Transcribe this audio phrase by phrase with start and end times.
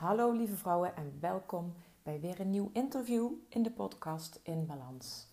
[0.00, 5.26] Hallo lieve vrouwen en welkom bij weer een nieuw interview in de podcast In Balans.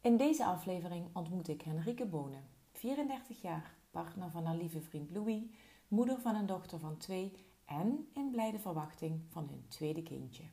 [0.00, 5.42] In deze aflevering ontmoet ik Henrike Bonen, 34 jaar, partner van haar lieve vriend Louis,
[5.88, 7.32] moeder van een dochter van twee
[7.64, 10.44] en in blijde verwachting van hun tweede kindje.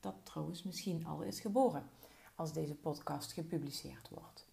[0.00, 1.90] Dat trouwens misschien al is geboren
[2.34, 4.46] als deze podcast gepubliceerd wordt.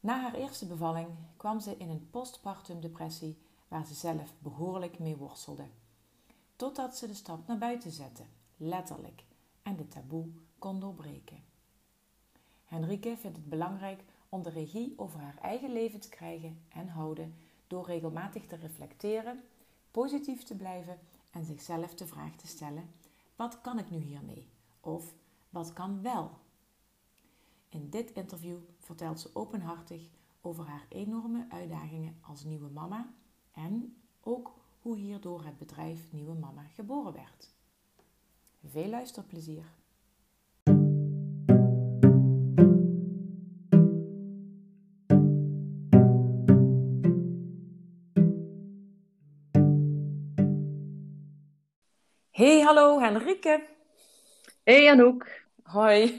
[0.00, 3.38] Na haar eerste bevalling kwam ze in een postpartum depressie
[3.68, 5.64] waar ze zelf behoorlijk mee worstelde.
[6.62, 8.22] Totdat ze de stap naar buiten zette,
[8.56, 9.24] letterlijk,
[9.62, 11.44] en de taboe kon doorbreken.
[12.64, 17.34] Henrike vindt het belangrijk om de regie over haar eigen leven te krijgen en houden
[17.66, 19.42] door regelmatig te reflecteren,
[19.90, 20.98] positief te blijven
[21.30, 22.90] en zichzelf de vraag te stellen:
[23.36, 24.48] wat kan ik nu hiermee?
[24.80, 25.14] Of
[25.50, 26.30] wat kan wel?
[27.68, 30.08] In dit interview vertelt ze openhartig
[30.40, 33.14] over haar enorme uitdagingen als nieuwe mama
[33.52, 37.54] en ook hoe hierdoor het bedrijf Nieuwe Mama geboren werd.
[38.64, 39.64] Veel luisterplezier!
[52.30, 53.66] Hey, hallo Henrike.
[54.64, 55.26] Hey Anouk.
[55.62, 56.18] Hoi.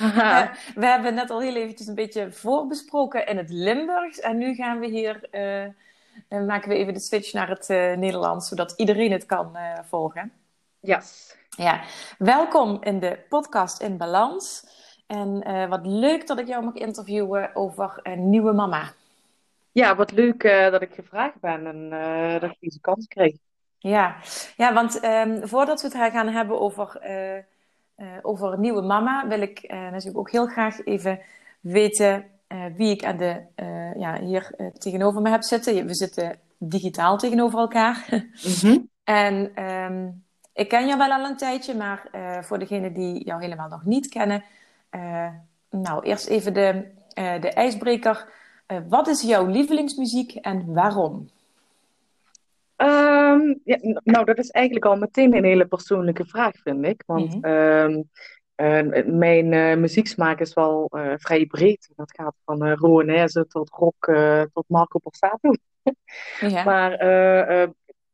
[0.00, 4.20] Uh, we hebben net al heel eventjes een beetje voorbesproken in het Limburgs.
[4.20, 5.72] En nu gaan we hier, uh,
[6.28, 9.56] maken we even de switch naar het uh, Nederlands, zodat iedereen het kan
[9.88, 10.32] volgen.
[10.80, 11.36] Yes.
[11.56, 11.82] Ja,
[12.18, 14.64] welkom in de podcast In Balans.
[15.06, 18.92] En wat leuk dat ik jou mag interviewen over een nieuwe mama.
[19.72, 21.90] Ja, wat leuk dat ik gevraagd ben en
[22.40, 23.36] dat ik deze kans kreeg.
[23.78, 24.16] Ja,
[24.56, 27.00] ja want um, voordat we het gaan hebben over
[28.22, 31.20] over nieuwe mama wil ik natuurlijk ook heel graag even
[31.60, 33.42] weten uh, wie ik aan de,
[33.96, 35.86] ja, hier tegenover me heb zitten.
[35.86, 38.06] We zitten digitaal tegenover elkaar.
[38.10, 38.88] Mm-hmm.
[39.04, 42.08] en um, ik ken jou wel al een tijdje, maar
[42.44, 44.44] voor degenen die jou helemaal nog niet kennen,
[45.70, 46.84] nou eerst even de,
[47.14, 48.28] de ijsbreker.
[48.88, 51.28] wat is jouw lievelingsmuziek en waarom?
[52.76, 57.02] Um, ja, nou, dat is eigenlijk al meteen een hele persoonlijke vraag, vind ik.
[57.06, 57.52] Want mm -hmm.
[57.52, 58.10] um,
[59.06, 61.90] mijn uh, muzieksmaak is wel uh, vrij breed.
[61.96, 64.04] Dat gaat van uh, Roanese tot rock
[64.52, 65.50] tot Marco Borsato.
[66.40, 66.64] ja.
[66.64, 67.04] Maar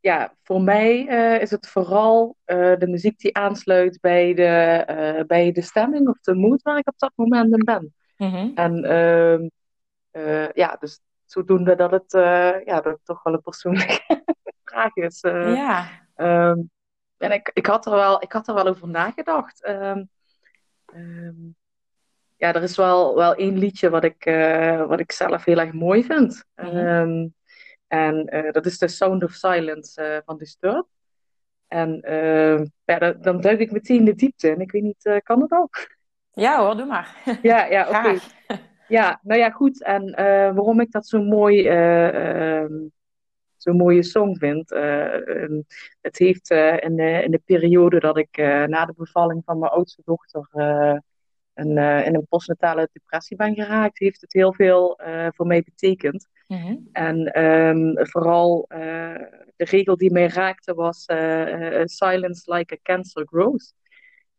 [0.01, 0.99] ja, voor mij
[1.41, 6.63] is het vooral de muziek die aansluit bij de, bij de stemming of de mood
[6.63, 7.95] waar ik op dat moment in ben.
[8.17, 8.53] Mm -hmm.
[8.55, 9.49] En ehm,
[10.55, 12.13] ja, dus zodoende dat het,
[12.65, 14.25] ja, dat het toch wel een persoonlijke
[14.65, 15.21] vraag is.
[15.21, 15.89] Ja.
[16.17, 16.71] Um,
[17.23, 19.69] en ik, ik, had er wel, ik had er wel over nagedacht.
[19.69, 20.09] Um,
[20.95, 21.57] um,
[22.37, 25.73] ja, er is wel, wel één liedje wat ik, uh, wat ik zelf heel erg
[25.73, 26.45] mooi vind.
[26.57, 27.35] Mm-hmm.
[27.87, 30.87] en uh, dat is The Sound of Silence van Disturbed.
[31.69, 32.01] En
[32.85, 34.61] ja, dan, dan duik ik meteen de diepte in.
[34.61, 35.71] Ik weet niet, kan dat al?
[36.33, 37.17] Ja hoor, doe maar.
[37.43, 37.97] Ja, ja oké.
[37.97, 38.19] Okay.
[38.89, 39.83] Ja, nou ja, goed.
[39.85, 40.11] En
[40.55, 41.63] waarom ik dat zo mooi
[43.63, 44.73] zo'n mooie song vind.
[44.73, 45.61] Uh,
[46.01, 49.59] het heeft uh, in, de, in de periode dat ik uh, na de bevalling van
[49.59, 50.49] mijn oudste dochter
[51.55, 55.01] een, in een postnatale depressie ben geraakt, heeft het heel veel
[55.35, 56.29] voor mij betekend.
[56.47, 56.89] Mm-hmm.
[56.93, 58.65] En um, vooral
[59.57, 61.05] de regel die mij raakte was
[61.85, 63.75] silence like a cancer grows.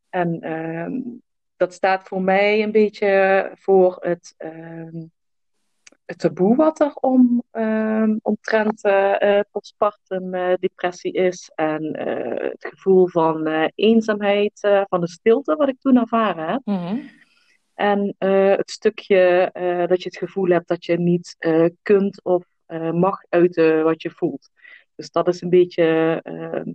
[0.09, 1.21] En um,
[1.57, 5.11] dat staat voor mij een beetje voor het um,
[6.05, 11.51] het taboe wat er om, um, omtrent uh, postpartum uh, depressie is.
[11.55, 14.59] En uh, het gevoel van eenzaamheid,
[14.89, 16.61] van de stilte wat ik toen ervaren heb.
[16.63, 17.09] Mm-hmm.
[17.73, 18.15] En
[18.57, 19.49] het stukje
[19.89, 21.35] dat je het gevoel hebt dat je niet
[21.81, 22.45] kunt of
[22.91, 24.49] mag uiten wat je voelt.
[24.95, 26.71] Dus dat is een beetje ehm,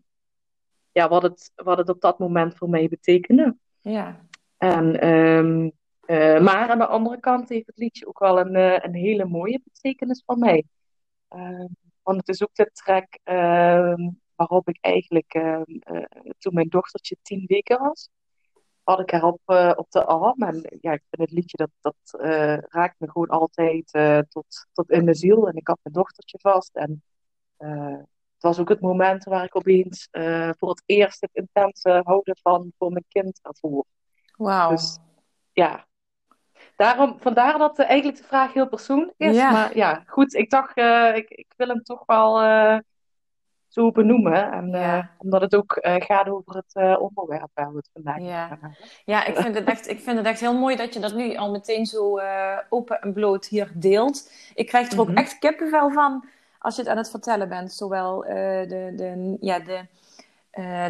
[0.93, 3.57] ja, wat, het, wat het op dat moment voor mij betekende.
[3.81, 4.27] Ja.
[4.57, 5.73] En um,
[6.11, 9.25] uh, maar aan de andere kant heeft het liedje ook wel een, uh, een hele
[9.25, 10.65] mooie betekenis voor mij.
[11.31, 11.65] Uh,
[12.03, 15.63] want het is ook de track ehm, waarop ik eigenlijk, ehm,
[16.39, 18.09] toen mijn dochtertje tien weken was,
[18.83, 19.41] had ik haar op,
[19.77, 20.43] op de arm.
[20.43, 22.21] En ja, ik vind het liedje, dat, dat
[22.71, 23.91] raakt me gewoon altijd
[24.29, 25.49] tot, tot in de ziel.
[25.49, 26.75] En ik had mijn dochtertje vast.
[26.75, 27.03] En
[27.57, 30.09] het was ook het moment waar ik opeens
[30.59, 33.85] voor het eerst het intense houden van voor mijn kind ervoor.
[34.37, 34.71] Wauw.
[34.71, 34.99] Dus
[35.53, 35.89] ja,
[36.79, 39.37] Daarom, vandaar dat uh, eigenlijk de vraag heel persoonlijk is.
[39.37, 39.51] Ja.
[39.51, 42.79] Maar ja, goed, ik dacht, uh, ik, ik wil hem toch wel uh,
[43.69, 44.53] zo benoemen.
[44.53, 45.11] En, ja.
[45.19, 48.59] omdat het ook gaat over het onderwerp waar we het vandaag ja.
[49.05, 51.37] Ja, ik vind, het echt, ik vind het echt heel mooi dat je dat nu
[51.37, 52.21] al meteen zo
[52.69, 54.33] open en bloot hier deelt.
[54.55, 55.23] Ik krijg er ook mm-hmm.
[55.23, 56.25] echt kippenvel van
[56.59, 57.73] als je het aan het vertellen bent.
[57.73, 59.85] Zowel de, de, ja, de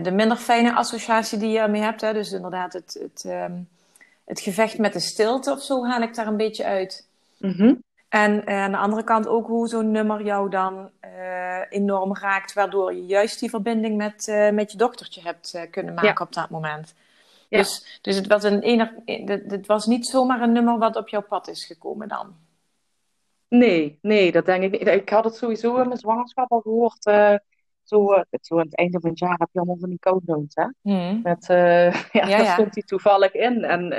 [0.03, 2.01] de minder fijne associatie die je ermee hebt.
[2.01, 2.13] Hè?
[2.13, 3.53] Dus inderdaad, het, het, ehm,
[4.29, 7.09] het gevecht met de stilte of zo haal ik daar een beetje uit.
[7.39, 7.75] Mhm.
[8.09, 12.53] En eh, aan de andere kant ook hoe zo'n nummer jou dan eh, enorm raakt,
[12.53, 16.51] waardoor je juist die verbinding met, eh, met je dochtertje hebt kunnen maken op dat
[16.51, 16.95] moment.
[17.49, 17.59] Ja.
[17.59, 18.95] Dus, dus het, was een ener,
[19.49, 22.35] het was niet zomaar een nummer wat op jouw pad is gekomen dan.
[23.49, 24.87] Nee, nee, dat denk ik niet.
[24.87, 27.05] Ik had het sowieso in mijn zwangerschap al gehoord.
[27.89, 29.99] Zo, zo aan het einde van het jaar heb je allemaal van die
[30.55, 30.67] hè?
[30.83, 31.21] Mhm.
[31.23, 32.53] Met, ja, Ja, daar ja.
[32.53, 33.65] stond hij toevallig in.
[33.65, 33.93] En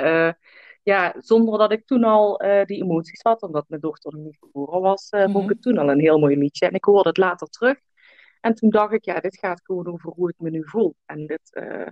[0.82, 4.36] ja, zonder dat ik toen al eh, die emoties had, omdat mijn dochter nog niet
[4.40, 5.48] geboren was, vond ik Mhm.
[5.48, 6.66] het toen al een heel mooi liedje.
[6.66, 7.78] En ik hoorde het later terug.
[8.40, 10.94] En toen dacht ik, ja, dit gaat gewoon over hoe ik me nu voel.
[11.06, 11.86] En dit, eh,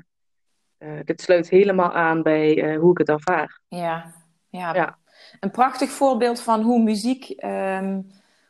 [0.79, 3.61] eh, dit sluit helemaal aan bij eh, hoe ik het ervaar.
[3.69, 4.15] Ja,
[4.49, 4.75] ja.
[4.75, 4.99] Ja.
[5.41, 8.01] Een prachtig voorbeeld van hoe muziek, ehm,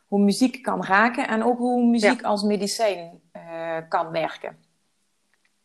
[0.09, 4.57] hoe muziek kan raken en ook hoe muziek als medicijn eh, kan werken.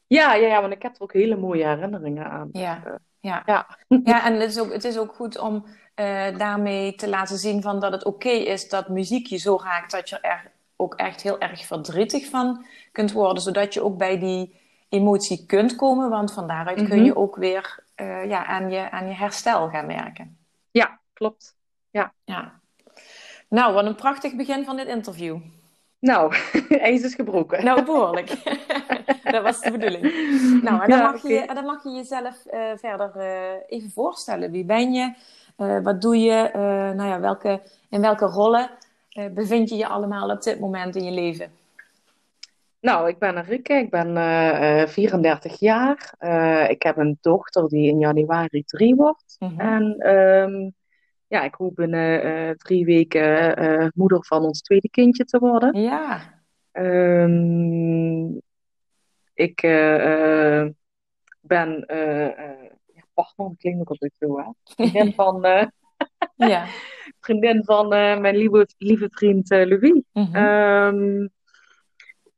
[0.07, 2.49] Ja, ja, ja, want ik heb er ook hele mooie herinneringen aan.
[2.53, 3.43] Ja, Eh, ja.
[3.47, 3.67] ja.
[4.05, 7.63] Ja, en het is ook, het is ook goed om eh, daarmee te laten zien
[7.63, 11.21] van dat het oké is dat muziek je zo raakt dat je er ook echt
[11.23, 16.33] heel erg verdrietig van kunt worden, zodat je ook bij die emotie kunt komen, want
[16.33, 17.05] van daaruit kun Mhm.
[17.05, 17.83] je ook weer
[18.27, 20.37] ja, aan, je, aan je herstel gaan werken.
[20.71, 21.57] ja, klopt.
[21.91, 22.13] Ja.
[23.55, 25.37] Nou, wat een prachtig begin van dit interview.
[26.01, 26.35] Nou,
[26.69, 27.65] ijs is gebroken.
[27.65, 28.29] Nou, behoorlijk.
[29.35, 30.03] dat was de bedoeling.
[30.63, 33.91] Nou, en dan, Ja, mag, je, en dan mag je jezelf eh, verder eh, even
[33.91, 34.51] voorstellen.
[34.51, 35.15] Wie ben je?
[35.57, 36.51] Eh, wat doe je?
[36.97, 37.61] Nou ja, welke,
[37.91, 38.71] in welke rollen
[39.35, 41.53] bevind je je allemaal op dit moment in je leven?
[42.85, 46.15] Nou, ik ben Enrique, ik ben eh, eh, 34 jaar.
[46.71, 49.37] Ik heb een dochter die in januari drie wordt.
[49.39, 49.61] Mhm.
[49.61, 50.71] En ehm,
[51.27, 55.81] ja, ik hoop binnen eh, drie weken eh, moeder van ons tweede kindje te worden.
[55.81, 56.21] Ja.
[56.73, 58.37] Ehm,
[59.35, 60.67] ik eh,
[61.41, 64.45] ben ja, partner, dat klinkt ook altijd zo, hè?
[64.65, 65.41] Vriendin van,
[66.37, 66.67] Ja.
[67.21, 70.03] vriendin van mijn lieve, lieve vriend Louis.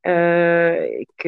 [0.07, 1.25] Eh, ik,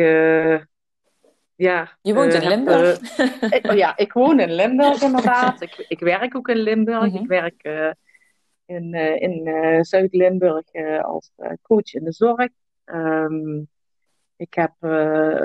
[1.58, 1.98] ja.
[2.02, 3.18] je woont eh, in heb, Limburg.
[3.18, 5.60] eh, oh ja, ik woon in Limburg inderdaad.
[5.60, 7.12] Ik, ik werk ook in Limburg.
[7.12, 7.22] Mhm.
[7.22, 7.90] Ik werk eh,
[8.66, 12.48] in, eh, in eh, Zuid-Limburg eh, als eh, coach in de zorg.
[12.84, 13.58] Ehm,
[14.36, 15.44] ik heb eh,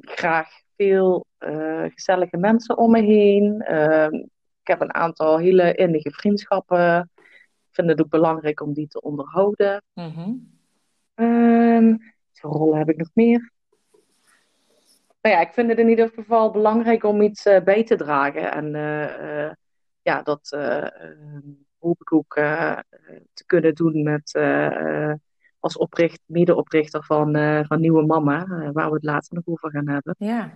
[0.00, 3.60] graag veel eh, gezellige mensen om me heen.
[3.62, 4.14] Ehm,
[4.60, 7.10] ik heb een aantal hele innige vriendschappen.
[7.68, 9.82] Ik vind het ook belangrijk om die te onderhouden.
[9.94, 10.32] Mhm.
[11.14, 11.96] Ehm,
[12.40, 13.52] welke rol heb ik nog meer?
[15.24, 18.52] Nou ja, ik vind het in ieder geval belangrijk om iets eh, bij te dragen.
[18.52, 19.52] En eh, eh,
[20.02, 20.56] ja, dat
[21.78, 22.34] hoop ik ook
[23.34, 24.38] te kunnen doen met,
[25.60, 27.32] als opricht, medeoprichter van,
[27.66, 30.14] van Nieuwe Mama, waar we het later nog over gaan hebben.
[30.18, 30.50] Ja.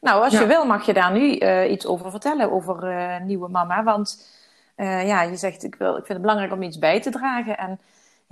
[0.00, 1.38] Nou, als je wil, mag je daar nu
[1.68, 3.82] iets over vertellen, over nieuwe mama.
[3.82, 4.30] Want
[4.76, 7.58] ja, je zegt, ik, wil, ik vind het belangrijk om iets bij te dragen.
[7.58, 7.80] En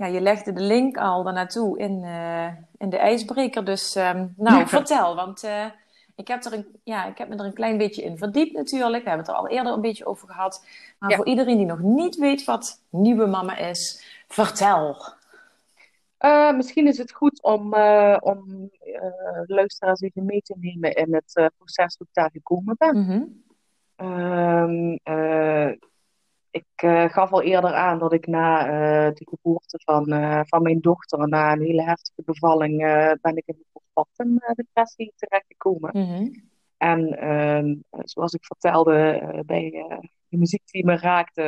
[0.03, 2.47] ja, je legde de link al daarnaartoe in, eh,
[2.77, 3.65] in de ijsbreker.
[3.65, 4.67] Dus ehm, nou, Ja.
[4.67, 5.15] vertel.
[5.15, 5.65] Want eh,
[6.15, 9.03] ik, heb er een, ja, ik heb me er een klein beetje in verdiept natuurlijk.
[9.03, 10.65] We hebben het er al eerder een beetje over gehad.
[10.99, 11.15] Maar Ja.
[11.15, 14.97] voor iedereen die nog niet weet wat nieuwe mama is, vertel.
[16.17, 17.73] Eh, misschien is het goed om,
[18.19, 18.69] om
[19.45, 22.97] luisteraars even mee te nemen in het proces hoe ik daar gekomen ben.
[25.03, 25.71] Eh,
[26.53, 30.61] ik eh, gaf al eerder aan dat ik na eh, de geboorte van, eh, van
[30.61, 32.77] mijn dochter, na een hele heftige bevalling,
[33.21, 35.89] ben ik in de postpartum depressie terechtgekomen.
[35.93, 36.27] Mhm.
[36.77, 39.69] En ehm, zoals ik vertelde bij
[40.27, 41.43] de muziek die me raakte,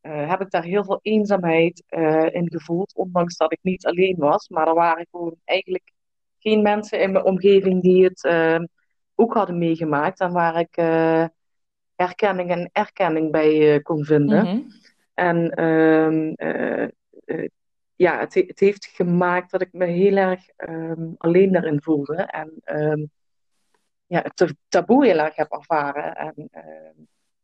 [0.00, 1.82] heb ik daar heel veel eenzaamheid
[2.32, 4.48] in gevoeld, ondanks dat ik niet alleen was.
[4.48, 5.92] Maar er waren gewoon eigenlijk
[6.38, 8.60] geen mensen in mijn omgeving die het eh,
[9.14, 10.76] ook hadden meegemaakt en waar ik
[11.96, 14.44] herkenning en erkenning bij eh, kon vinden.
[14.44, 14.60] Mhm.
[15.14, 16.82] En ehm, eh,
[17.24, 17.48] eh,
[17.96, 22.16] ja, het, he- het heeft gemaakt dat ik me heel erg ehm, alleen daarin voelde.
[22.16, 23.04] En ehm,
[24.06, 26.14] ja, het ta- taboe heel erg heb ervaren.
[26.16, 26.34] En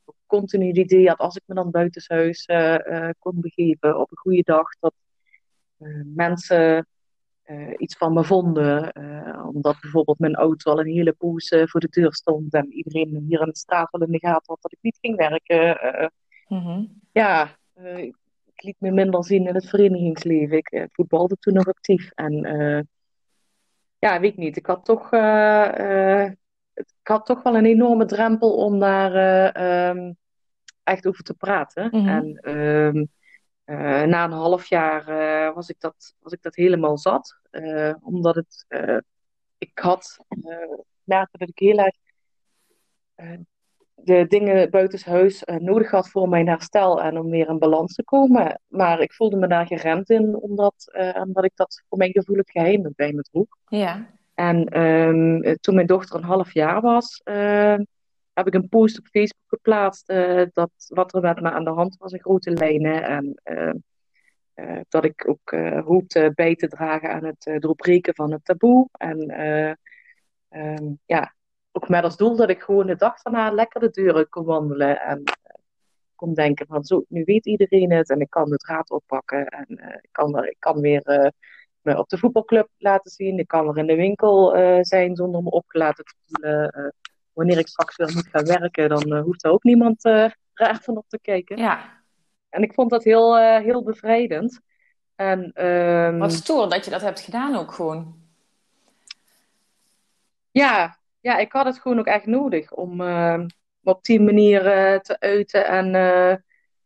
[0.05, 4.11] ook continu het idee had, als ik me dan buitenshuis eh, eh, kon begeven op
[4.11, 4.95] een goede dag, dat
[6.05, 6.87] mensen
[7.43, 8.93] eh, iets van me vonden.
[8.93, 12.73] eh, omdat bijvoorbeeld mijn auto al een hele poos eh, voor de deur stond en
[12.73, 16.11] iedereen hier in de straat wel in de gaten had dat ik niet ging werken.
[16.49, 16.85] Mhm.
[17.13, 17.57] ja,
[17.97, 18.21] ik
[18.55, 20.57] ik liet me minder zien in het verenigingsleven.
[20.57, 22.11] Ik voetbalde toen nog actief.
[22.11, 22.33] En
[23.99, 24.57] ja, weet ik niet.
[24.57, 25.11] Ik had toch,
[27.03, 30.13] ik had toch wel een enorme drempel om daar eh, ehm,
[30.83, 31.89] echt over te praten.
[31.93, 32.09] Mhm.
[32.09, 33.05] En ehm,
[33.65, 37.39] eh, na een half jaar eh, was ik dat, was ik dat helemaal zat.
[37.51, 38.67] Eh, omdat het,
[39.59, 41.95] ik had, uh, merkte dat ik heel erg
[43.95, 48.61] de dingen buitenshuis nodig had voor mijn herstel en om weer in balans te komen.
[48.69, 50.93] Maar ik voelde me daar geremd in, omdat,
[51.23, 53.47] omdat ik dat voor mijn gevoel het geheim bij me droeg.
[53.69, 54.07] Ja.
[54.35, 57.21] En um, toen mijn dochter een half jaar was,
[58.33, 61.71] heb ik een post op Facebook geplaatst uh, dat wat er met me aan de
[61.71, 63.03] hand was in grote lijnen.
[63.03, 65.51] En uh, dat ik ook
[65.85, 68.89] hoopte bij te dragen aan het doorbreken van het taboe.
[68.93, 69.41] En
[70.51, 71.35] um, ja,
[71.73, 75.01] ook met als doel dat ik gewoon de dag daarna lekker de deuren kon wandelen.
[75.01, 75.23] En
[76.15, 79.47] kon denken van zo, nu weet iedereen het en ik kan de draad oppakken.
[79.47, 79.67] En
[80.03, 81.33] ik, kan, ik kan weer
[81.81, 83.39] me op de voetbalclub laten zien.
[83.39, 86.95] Ik kan er in de winkel zijn zonder me opgelaten te voelen.
[87.33, 90.03] Wanneer ik straks weer moet gaan werken, dan uh, hoeft er ook niemand
[90.55, 91.57] raar van op te kijken.
[91.57, 92.01] Ja.
[92.49, 94.61] En ik vond dat heel, heel bevrijdend.
[95.15, 96.19] En, um...
[96.19, 98.21] Wat stoer dat je dat hebt gedaan ook gewoon.
[100.51, 103.01] Ja, ja ik had het gewoon ook echt nodig om
[103.83, 104.63] op die manier
[105.03, 105.67] te uiten.
[105.67, 105.93] En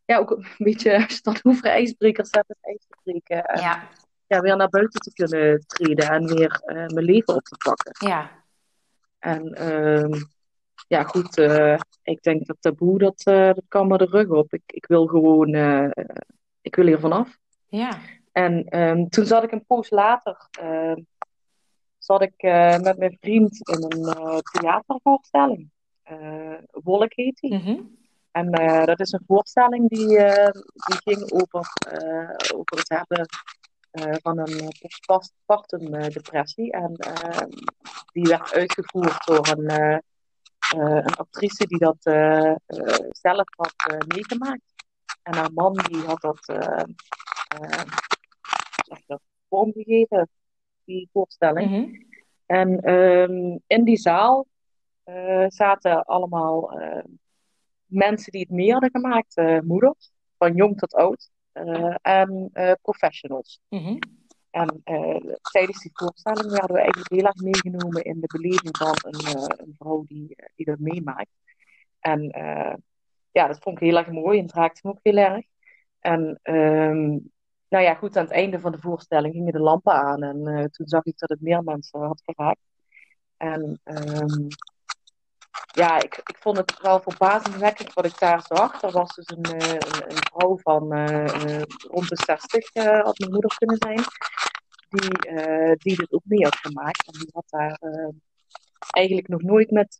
[0.04, 3.44] ja, ook een beetje, als je dan hoeveel ijsbrekers hebt, het ijs te breken.
[3.44, 3.88] En, ja
[4.26, 8.08] ja, weer naar buiten te kunnen treden en weer uh, mijn leven op te pakken.
[8.08, 8.30] Ja.
[9.18, 10.22] En uh,
[10.86, 14.52] ja, goed, uh, ik denk dat taboe, dat, uh, dat kan me de rug op.
[14.52, 15.54] Ik, ik wil gewoon,
[16.60, 17.36] ik wil hier vanaf.
[17.68, 17.98] Ja.
[18.32, 21.00] En um, toen zat ik een poos later, ehm,
[21.98, 22.42] zat ik
[22.82, 25.70] met mijn vriend in een theatervoorstelling.
[26.70, 27.54] Wolk heet die.
[27.54, 27.94] Mm -hmm.
[28.30, 28.50] En
[28.84, 31.72] dat is een voorstelling die, die ging over,
[32.54, 33.26] over het hebben
[34.22, 34.72] van een
[35.06, 36.72] postpartum depressie.
[36.72, 37.42] En uh,
[38.12, 40.02] die werd uitgevoerd door een,
[40.74, 41.96] een actrice die dat
[43.10, 44.74] zelf had meegemaakt.
[45.22, 46.46] En haar man die had dat,
[49.06, 50.28] dat vormgegeven,
[50.84, 51.70] die voorstelling.
[51.70, 52.04] Mm -hmm.
[52.46, 54.46] En um, in die zaal
[55.46, 56.78] zaten allemaal
[57.84, 61.30] mensen die het mee hadden gemaakt, moeders, van jong tot oud.
[62.02, 62.50] En
[62.82, 63.60] professionals.
[63.68, 63.98] Mm -hmm.
[64.56, 68.96] En uh, tijdens die voorstelling werden we eigenlijk heel erg meegenomen in de beleving van
[69.00, 71.30] een, een vrouw die, die dat meemaakt.
[72.00, 72.22] En
[73.30, 75.46] ja, dat vond ik heel erg mooi en raakte me ook heel erg.
[76.00, 77.30] En um,
[77.68, 80.86] nou ja, goed, aan het einde van de voorstelling gingen de lampen aan en toen
[80.86, 82.60] zag ik dat het meer mensen had geraakt.
[83.36, 84.46] En um,
[85.66, 88.82] ja, ik, ik vond het wel verbazingwekkend wat ik daar zag.
[88.82, 93.30] Er was dus een, een, een vrouw van uh, rond de 60, uh, had mijn
[93.30, 94.00] moeder kunnen zijn,
[94.88, 97.06] die, die dit ook mee had gemaakt.
[97.06, 97.80] En die had daar
[98.78, 99.96] eigenlijk nog nooit, met,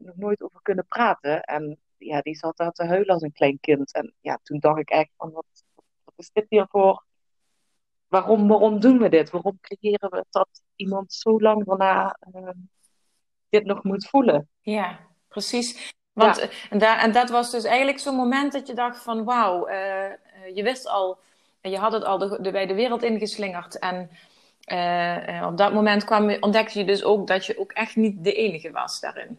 [0.00, 1.42] nog nooit over kunnen praten.
[1.42, 3.92] En ja, die zat daar te huilen als een klein kind.
[3.92, 5.64] En ja, toen dacht ik echt van, wat,
[6.04, 7.04] wat is dit hier voor...
[8.08, 9.30] Waarom, waarom doen we dit?
[9.30, 12.18] Waarom creëren we dat iemand zo lang daarna
[13.52, 14.48] dit nog moet voelen.
[14.60, 15.94] Ja, precies.
[16.12, 16.48] Want ja.
[16.70, 19.74] en, daar, en dat was dus eigenlijk zo'n moment dat je dacht van wauw, uh,
[20.54, 21.18] je wist al,
[21.60, 23.78] je had het al de, de, bij de wereld ingeslingerd.
[23.78, 24.10] En
[24.72, 28.32] uh, op dat moment kwam, ontdekte je dus ook dat je ook echt niet de
[28.32, 29.38] enige was daarin.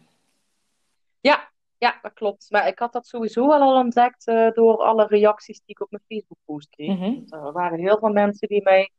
[1.20, 2.46] Ja, ja, dat klopt.
[2.50, 6.02] Maar ik had dat sowieso wel al ontdekt door alle reacties die ik op mijn
[6.08, 6.88] Facebook post kreeg.
[6.88, 7.24] Mm -hmm.
[7.28, 8.90] Er waren heel veel mensen die mij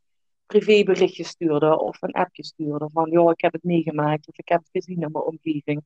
[0.46, 4.58] privéberichtjes stuurde of een appje stuurde van joh, ik heb het meegemaakt of ik heb
[4.58, 5.84] het gezien in mijn omgeving.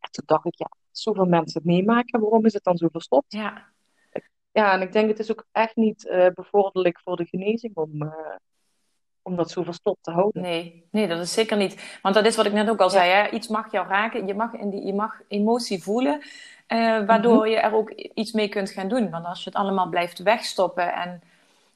[0.00, 3.32] En toen dacht ik, ja, zoveel mensen het meemaken, waarom is het dan zo verstopt?
[3.32, 3.72] Ja.
[4.52, 8.02] Ja, en ik denk het is ook echt niet uh, bevorderlijk voor de genezing om,
[8.02, 8.10] uh,
[9.22, 10.42] om dat zo verstopt te houden.
[10.42, 11.98] Nee, nee, dat is zeker niet.
[12.02, 12.92] Want dat is wat ik net ook al ja.
[12.92, 13.30] zei, hè?
[13.30, 16.20] iets mag jou raken, je mag, in die, je mag emotie voelen,
[16.68, 17.50] uh, waardoor mm-hmm.
[17.50, 19.10] je er ook iets mee kunt gaan doen.
[19.10, 21.22] Want als je het allemaal blijft wegstoppen en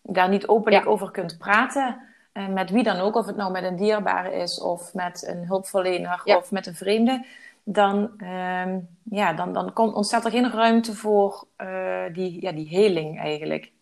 [0.02, 0.90] daar niet openlijk ja.
[0.90, 2.07] over kunt praten,
[2.46, 6.20] met wie dan ook, of het nou met een dierbare is of met een hulpverlener
[6.24, 6.36] ja.
[6.36, 7.26] of met een vreemde,
[7.64, 12.68] dan, uh, ja, dan, dan komt, ontstaat er geen ruimte voor uh, die, ja, die
[12.68, 13.72] heling eigenlijk.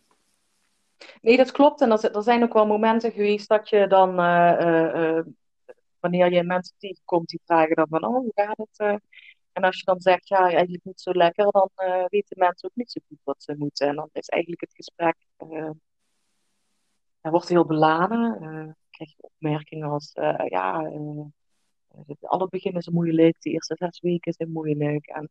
[1.20, 1.80] Nee, dat klopt.
[1.80, 5.20] En er, er zijn ook wel momenten geweest dat je dan, uh,
[6.00, 9.00] wanneer je mensen tegenkomt die vragen dan van, oh, hoe gaat het?
[9.52, 11.70] en als je dan zegt, ja, eigenlijk niet zo lekker, dan
[12.08, 13.88] weten mensen ook niet zo goed wat ze moeten.
[13.88, 15.16] En dan is eigenlijk het gesprek
[17.26, 18.38] hij wordt heel beladen.
[18.40, 20.90] Uh, krijg je opmerkingen als, uh, ja,
[22.06, 25.06] het alle begin is moeilijk, de eerste zes weken zijn moeilijk.
[25.06, 25.30] En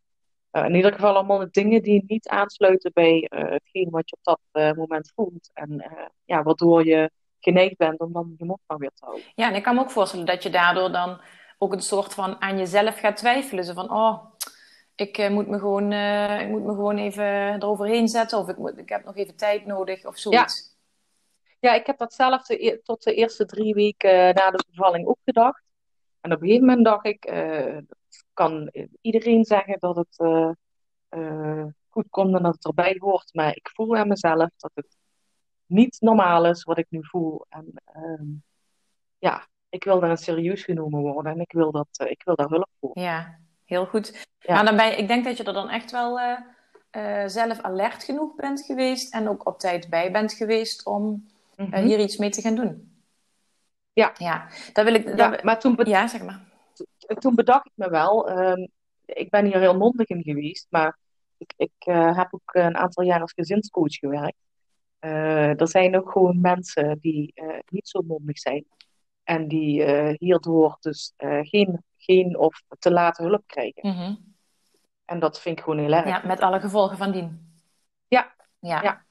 [0.52, 4.76] in ieder geval allemaal de dingen die niet aansluiten bij hetgeen wat je op dat
[4.76, 5.50] moment voelt.
[5.54, 5.92] En
[6.26, 9.26] ja, waardoor je geneigd bent om dan je mond maar weer te houden.
[9.36, 11.22] Ja, en ik kan me ook voorstellen dat je daardoor dan
[11.58, 13.64] ook een soort van aan jezelf gaat twijfelen.
[13.64, 14.26] Zo van, oh,
[14.96, 18.38] ik, uh, moet me gewoon, uh, ik moet me gewoon even eroverheen zetten.
[18.38, 20.70] Of ik, moet, ik heb nog even tijd nodig of zoiets.
[20.70, 20.75] Ja,
[21.66, 25.20] ja ik heb dat zelf de, tot de eerste drie weken na de bevalling ook
[25.26, 25.64] gedacht.
[26.22, 27.78] En op een gegeven moment dacht ik, uh,
[28.34, 30.20] kan iedereen zeggen dat het
[31.10, 33.34] uh, goed komt en dat het erbij hoort.
[33.34, 34.98] Maar ik voel aan mezelf dat het
[35.66, 37.46] niet normaal is wat ik nu voel.
[37.50, 38.26] En ehm,
[39.18, 42.70] ja, ik wil daarin serieus genomen worden en ik wil, dat, ik wil daar hulp
[42.80, 43.00] voor.
[43.00, 44.28] Ja, heel goed.
[44.40, 44.54] Ja.
[44.54, 46.20] Maar dan ben ik denk dat je er dan echt wel
[47.26, 51.26] zelf alert genoeg bent geweest en ook op tijd bij bent geweest om
[51.56, 52.94] mm hier iets mee te gaan doen.
[53.94, 54.14] Ja.
[54.18, 55.18] Ja, daar wil ik...
[55.18, 56.42] ja, maar toen, ja, zeg maar.
[57.20, 58.70] Toen bedacht ik me wel, um,
[59.06, 60.98] ik ben hier heel mondig in geweest, maar
[61.38, 64.38] ik, ik uh, heb ook een aantal jaar als gezinscoach gewerkt.
[65.00, 68.66] Uh, er zijn ook gewoon mensen die uh, niet zo mondig zijn
[69.24, 69.84] en die
[70.18, 73.90] hierdoor dus geen, geen of te late hulp krijgen.
[73.90, 74.36] Mm -hmm.
[75.06, 76.08] En dat vind ik gewoon heel erg.
[76.08, 77.54] Ja, met alle gevolgen van dien.
[78.08, 78.36] Ja.
[78.60, 78.82] Ja.
[78.82, 79.06] ja.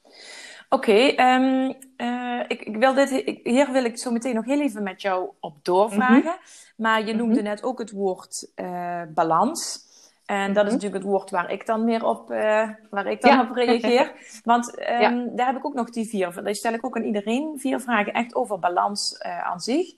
[0.69, 4.45] Oké, okay, um, uh, ik, ik, wil dit, ik, hier wil ik zo meteen nog
[4.45, 6.17] heel even met jou op doorvragen.
[6.17, 6.39] Mm -hmm.
[6.77, 7.43] Maar je noemde mm -hmm.
[7.49, 9.83] net ook het woord uh, balans.
[10.27, 10.73] En dat is Mhm.
[10.73, 13.41] natuurlijk het woord waar ik dan meer op, uh, waar ik dan Ja.
[13.43, 14.13] op reageer.
[14.45, 15.27] Want um, Ja.
[15.37, 16.43] daar heb ik ook nog die vier.
[16.43, 19.93] Daar stel ik ook aan iedereen vier vragen echt over balans aan zich.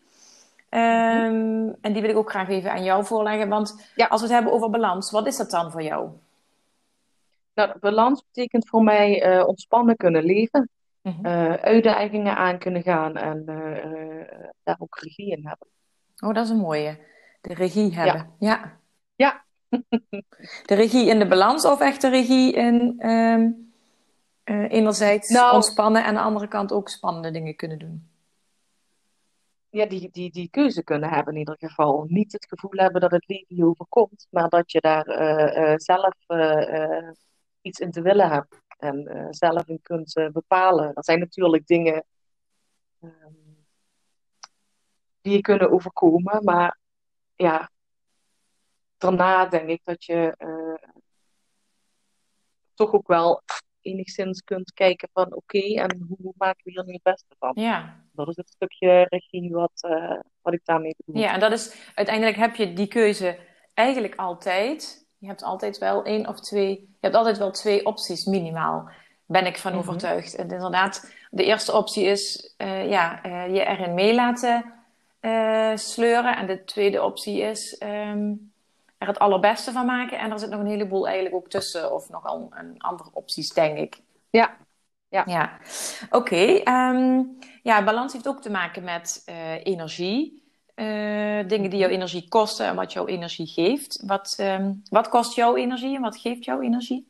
[0.71, 3.49] Um, En die wil ik ook graag even aan jou voorleggen.
[3.49, 3.83] Want Mhm.
[3.95, 4.07] Ja.
[4.07, 6.09] als we het hebben over balans, wat is dat dan voor jou?
[7.57, 10.69] Nou, balans betekent voor mij eh, ontspannen kunnen leven,
[11.03, 11.25] Mhm.
[11.27, 15.69] eh, uitdagingen aan kunnen gaan en eh, daar ook regie in hebben.
[16.25, 16.99] Oh, dat is een mooie.
[17.41, 18.31] De regie hebben.
[18.39, 18.79] Ja.
[19.17, 19.45] Ja.
[20.67, 26.09] De regie in de balans of echt de regie in eh, enerzijds Nou- ontspannen en
[26.09, 28.09] aan de andere kant ook spannende dingen kunnen doen?
[29.71, 32.05] Ja, die, die, die keuze kunnen hebben in ieder geval.
[32.09, 35.05] Niet het gevoel hebben dat het leven je overkomt, maar dat je daar
[35.81, 36.15] zelf
[37.67, 40.95] iets in te willen hebt en eh, zelf in kunt eh, bepalen.
[40.95, 42.05] Er zijn natuurlijk dingen
[43.01, 43.33] ehm,
[45.21, 46.79] die je kunnen overkomen, maar
[47.35, 47.71] ja,
[48.99, 50.91] daarna denk ik dat je eh,
[52.75, 53.43] toch ook wel
[53.81, 57.53] enigszins kunt kijken van oké, en hoe maken we hier nu het beste van?
[57.55, 58.05] Ja.
[58.13, 59.89] Dat is het stukje regie wat,
[60.41, 61.23] wat ik daarmee bedoel.
[61.23, 63.39] Ja, en dat is uiteindelijk heb je die keuze
[63.75, 65.06] eigenlijk altijd.
[65.27, 68.89] Je hebt altijd wel één of twee, je hebt altijd wel twee opties minimaal.
[69.27, 69.81] Ben ik van Mhm.
[69.81, 70.35] overtuigd.
[70.35, 74.73] En inderdaad, de eerste optie is eh, ja, eh, je erin mee laten
[75.21, 76.37] eh, sleuren.
[76.37, 78.33] En de tweede optie is ehm,
[78.99, 80.19] er het allerbeste van maken.
[80.19, 83.79] En er zit nog een heleboel eigenlijk ook tussen, of nogal een andere opties, denk
[83.79, 84.01] ik.
[84.31, 84.57] Ja,
[85.09, 85.23] ja.
[85.27, 85.59] Ja,
[86.11, 86.45] oké.
[86.65, 87.23] ehm,
[87.63, 89.23] ja, balans heeft ook te maken met
[89.63, 90.46] energie.
[90.77, 94.03] Eh, dingen die jouw energie kosten en wat jouw energie geeft.
[94.07, 97.07] Wat, ehm, wat kost jouw energie en wat geeft jouw energie?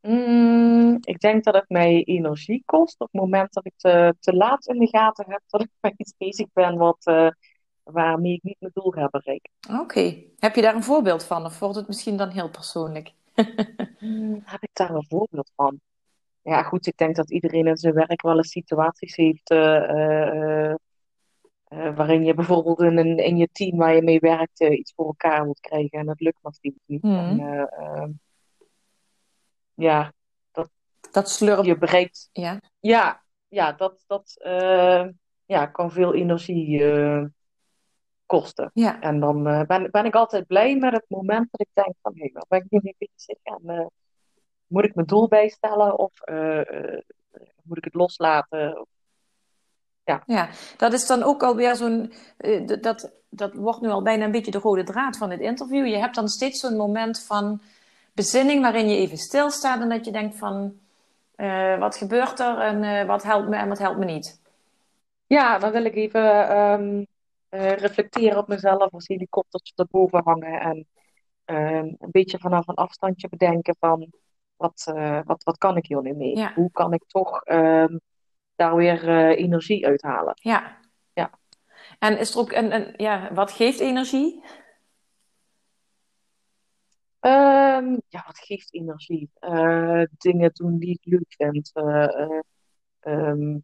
[0.00, 4.36] Mm, ik denk dat het mij energie kost op het moment dat ik te, te
[4.36, 7.28] laat in de gaten heb dat ik met iets bezig ben wat, eh,
[7.82, 9.50] waarmee ik niet mijn doel ga bereiken.
[9.80, 10.16] Oké.
[10.38, 13.12] Heb je daar een voorbeeld van of wordt het misschien dan heel persoonlijk?
[13.98, 15.80] Mm, heb ik daar een voorbeeld van?
[16.42, 20.74] Ja, goed, ik denk dat iedereen in zijn werk wel eens situaties heeft eh,
[21.68, 24.92] eh, waarin je bijvoorbeeld in, een, in je team waar je mee werkt eh, iets
[24.94, 27.02] voor elkaar moet krijgen en het lukt nog niet.
[27.02, 27.14] Mhm.
[27.14, 28.10] En, eh, ehm,
[29.74, 30.12] ja,
[31.10, 31.64] Dat slurp.
[31.64, 32.60] je bereikt Ja.
[32.80, 34.36] Ja, ja dat, dat
[35.46, 36.82] ja, kan veel energie
[38.26, 38.70] kosten.
[38.74, 39.00] Ja.
[39.00, 42.30] En dan ben, ben ik altijd blij met het moment dat ik denk van, hé,
[42.32, 43.38] waar ben ik nu mee bezig?
[43.42, 43.92] En
[44.66, 46.12] moet ik mijn doel bijstellen of
[47.62, 48.86] moet ik het loslaten?
[50.26, 52.12] Ja, dat is dan ook alweer zo'n.
[52.36, 55.86] eh, dat, dat wordt nu al bijna een beetje de rode draad van het interview.
[55.86, 57.60] Je hebt dan steeds zo'n moment van
[58.14, 60.72] bezinning waarin je even stilstaat en dat je denkt van.
[61.36, 64.40] eh, wat gebeurt er en eh, wat helpt me en wat helpt me niet?
[65.26, 67.04] Ja, dan wil ik even ehm,
[67.48, 70.86] eh, reflecteren op mezelf als helikoptertje erboven hangen en
[71.44, 74.12] ehm, een beetje vanaf een afstandje bedenken van
[74.56, 74.92] wat,
[75.24, 76.36] wat, wat kan ik hier nu mee?
[76.36, 76.52] Ja.
[76.54, 77.96] Hoe kan ik toch ehm,
[78.58, 80.34] daar weer eh, energie uithalen?
[80.34, 80.78] Ja.
[81.12, 81.30] Ja.
[81.98, 84.42] En is er ook een, een ja, wat geeft energie?
[87.20, 89.30] Ehm, ja, wat geeft energie?
[89.34, 91.70] Eh, dingen doen die ik leuk vind.
[91.74, 92.40] Eh, eh,
[93.00, 93.58] ehm,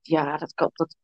[0.00, 0.96] ja, dat kan, dat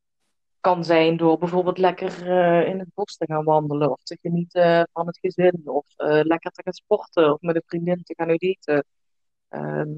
[0.61, 2.27] kan zijn door bijvoorbeeld lekker
[2.67, 5.87] in het bos te gaan wandelen of te genieten van het gezin of
[6.23, 8.85] lekker te gaan sporten of met een vriendin te gaan eten.
[9.49, 9.91] Ehm,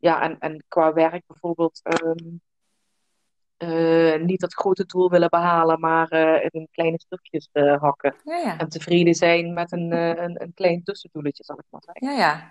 [0.00, 2.36] ja, en, en qua werk bijvoorbeeld ehm,
[3.60, 8.14] eh, niet dat grote doel willen behalen, maar eh, in kleine stukjes eh, hakken.
[8.24, 8.58] Ja, ja.
[8.58, 12.16] En tevreden zijn met een, een, een klein tussendoeletje, zal ik maar zeggen.
[12.16, 12.50] Ja, ja.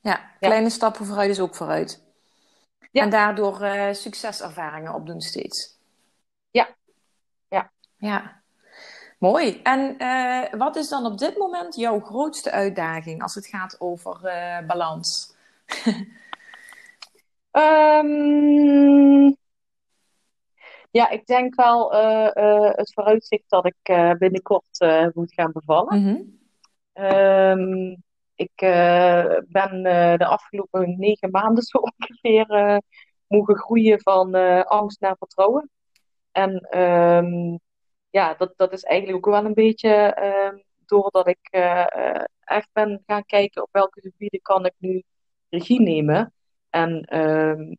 [0.00, 2.02] Ja, kleine stappen vooruit is ook vooruit.
[2.90, 3.02] Ja.
[3.02, 5.78] En daardoor succeservaringen opdoen steeds.
[6.50, 6.68] Ja.
[7.48, 7.72] Ja.
[7.96, 8.42] Ja,
[9.18, 9.60] mooi.
[9.62, 9.96] En
[10.58, 14.20] wat is dan op dit moment jouw grootste uitdaging als het gaat over
[14.66, 15.34] balans?
[17.52, 19.36] um,
[20.90, 24.78] ja, ik denk wel uh, het vooruitzicht dat ik binnenkort
[25.14, 26.00] moet gaan bevallen.
[26.00, 26.38] Mm
[26.92, 28.02] -hmm.
[28.34, 28.52] ik
[29.48, 29.82] ben
[30.18, 32.80] de afgelopen negen maanden zo ongeveer
[33.26, 34.34] mogen groeien van
[34.64, 35.70] angst naar vertrouwen.
[36.32, 37.60] En um,
[38.10, 40.14] ja, dat, dat is eigenlijk ook wel een beetje
[40.86, 41.48] doordat ik
[42.40, 45.02] echt ben gaan kijken op welke gebieden kan ik nu
[45.48, 46.32] regie nemen.
[46.72, 47.74] En uh,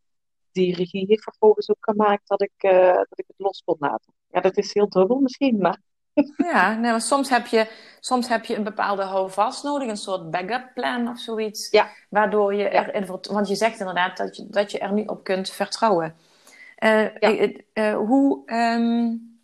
[0.51, 4.13] die regie heeft vervolgens ook gemaakt dat ik, uh, dat ik het los kon laten.
[4.27, 5.77] Ja, dat is heel dubbel misschien, maar...
[6.37, 10.31] Ja, nee, maar soms heb, je, soms heb je een bepaalde houvast nodig, een soort
[10.31, 11.69] backup plan of zoiets.
[11.69, 11.89] Ja.
[12.09, 12.91] Waardoor je ja.
[12.91, 16.15] er, want je zegt inderdaad dat je, dat je er nu op kunt vertrouwen.
[16.79, 17.49] Uh, ja.
[17.73, 19.39] uh, hoe, um,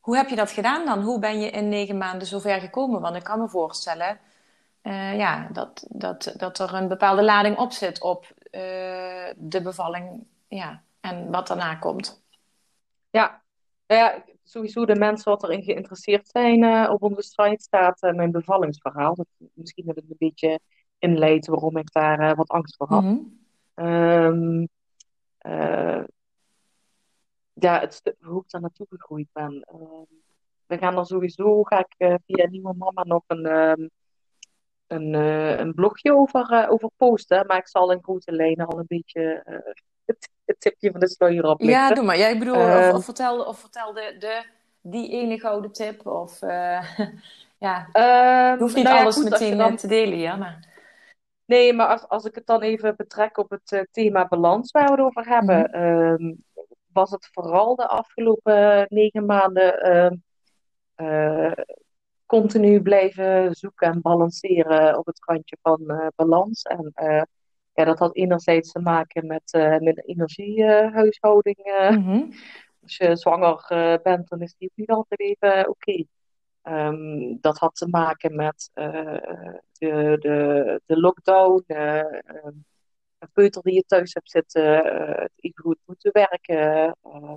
[0.00, 1.02] hoe heb je dat gedaan dan?
[1.02, 3.00] Hoe ben je in negen maanden zover gekomen?
[3.00, 4.18] Want ik kan me voorstellen
[5.16, 11.30] ja, dat, dat, dat er een bepaalde lading op zit op de bevalling ja, en
[11.30, 12.24] wat daarna komt.
[13.10, 13.42] Ja,
[13.86, 18.30] nou ja sowieso de mensen wat erin geïnteresseerd zijn uh, op onze site staat mijn
[18.30, 19.14] bevallingsverhaal.
[19.14, 20.60] Dat, misschien dat het een beetje
[20.98, 23.02] inleidt waarom ik daar wat angst voor had.
[23.02, 23.40] Mm
[23.74, 24.68] -hmm
[27.60, 29.66] ja, het hoe ik daar naartoe gegroeid ben.
[29.74, 30.18] Uh,
[30.66, 33.88] we gaan er sowieso, ga ik via Nieuwe Mama nog een, uh,
[34.90, 37.46] een, uh, een blogje over, eh, over posten.
[37.46, 39.42] Maar ik zal in grote lijnen al een beetje
[40.04, 41.80] het, het, tipje van de sluier oplichten.
[41.80, 42.18] Ja, doe maar.
[42.18, 44.44] Jij ja, bedoel, of, ehm, of, vertel, of vertel de, de,
[44.80, 46.06] die ene gouden tip.
[46.06, 46.40] Of
[47.66, 49.76] ja, je hoeft niet nou alles goed, meteen dan...
[49.76, 50.36] te delen, ja.
[50.36, 50.68] Maar...
[51.44, 54.90] Nee, maar als, als ik het dan even betrek op het thema balans waar we
[54.90, 55.70] het over hebben.
[55.72, 56.48] Mm -hmm
[56.92, 60.14] was het vooral de afgelopen negen maanden ehm,
[60.94, 61.64] eh,
[62.30, 66.62] continu blijven zoeken en balanceren op het randje van uh, balans.
[66.62, 67.22] En uh,
[67.72, 71.88] ja, dat had enerzijds te maken met, met energiehuishouding.
[71.90, 72.28] Mm
[72.82, 73.64] Als je zwanger
[74.02, 75.68] bent, dan is die ook niet altijd even oké.
[75.68, 76.06] Okay.
[76.62, 82.52] Um, dat had te maken met de, de, de lockdown, ehm,
[83.20, 86.96] een peuter die je thuis hebt zitten, uh, het goed moeten werken.
[87.06, 87.34] Uh,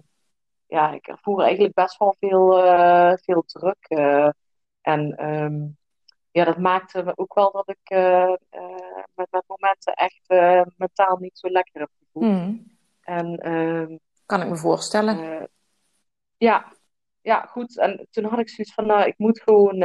[0.68, 3.88] ja, ik ervoer eigenlijk best wel veel, uh, veel druk.
[4.84, 5.78] En um,
[6.32, 7.90] ja, dat maakte ook wel dat ik
[9.16, 10.26] met, met momenten echt
[10.78, 12.26] mentaal niet zo lekker heb gevoeld.
[12.26, 12.78] Hmm.
[13.02, 15.50] En, uh, kan ik me voorstellen.
[16.38, 16.74] ja,
[17.22, 17.78] ja, goed.
[17.78, 19.78] En toen had ik zoiets van, nou, ik moet gewoon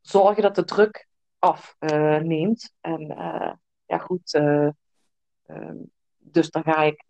[0.00, 2.72] zorgen dat de druk afneemt.
[2.80, 3.06] en
[3.86, 4.68] ja goed, uh,
[6.18, 7.04] dus dan ga ik,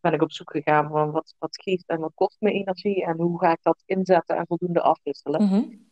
[0.00, 3.16] ben ik op zoek gegaan van wat, wat geeft en wat kost me energie en
[3.16, 5.42] hoe ga ik dat inzetten en voldoende afwisselen.
[5.42, 5.89] Mm -hmm.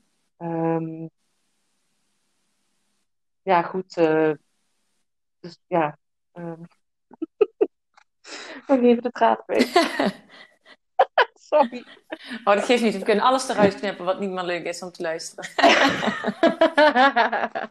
[3.42, 3.96] Ja, goed.
[3.96, 4.33] Uh,
[5.40, 5.98] dus ja.
[6.33, 6.66] Um,
[8.66, 9.44] nog even de draad.
[11.35, 11.85] Sorry.
[12.44, 12.98] Oh, dat geeft niet.
[12.98, 15.44] We kunnen alles eruit knippen wat niet meer leuk is om te luisteren.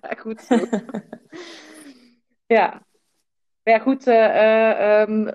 [0.22, 0.60] Goed zo.
[2.46, 2.82] Ja.
[3.64, 4.08] Ja, goed.
[4.08, 5.32] Uh, um,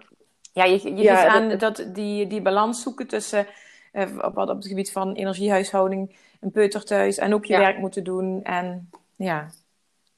[0.53, 3.47] ja, je, je ja, geeft aan dat die, die balans zoeken tussen
[3.93, 7.59] uh, op, op het gebied van energiehuishouding, een peuter thuis en ook je ja.
[7.59, 8.43] werk moeten doen.
[8.43, 9.51] En ja,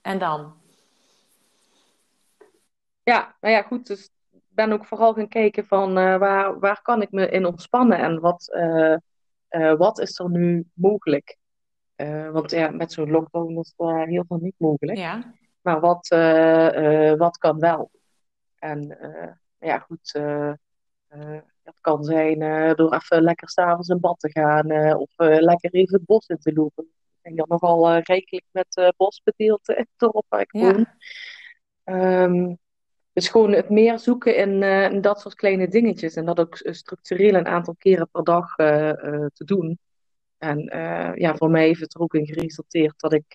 [0.01, 0.55] en dan?
[3.03, 3.87] Ja, nou ja, goed.
[3.87, 7.47] Dus ik ben ook vooral gaan kijken van uh, waar, waar kan ik me in
[7.47, 8.97] ontspannen en wat, uh,
[9.77, 11.37] wat is er nu mogelijk?
[12.33, 14.99] want ja, met zo'n lockdown is er heel veel niet mogelijk.
[14.99, 15.35] Ja.
[15.61, 17.91] Maar wat, uh, uh, wat kan wel?
[18.59, 20.21] En uh, ja, goed.
[21.65, 22.39] Dat kan zijn
[22.77, 24.97] door even lekker s'avonds in bad te gaan.
[24.97, 26.85] of lekker even het bos in te lopen.
[26.85, 30.87] Ik ben dan nogal rijkelijk met bosbedeeld in het dorp waar ik woon.
[31.85, 32.59] Um,
[33.13, 36.15] dus gewoon het meer zoeken in, in, dat soort kleine dingetjes.
[36.15, 39.79] En dat ook structureel een aantal keren per dag te doen.
[40.39, 40.59] En
[41.15, 43.33] ja, voor mij heeft het er ook in geresulteerd dat ik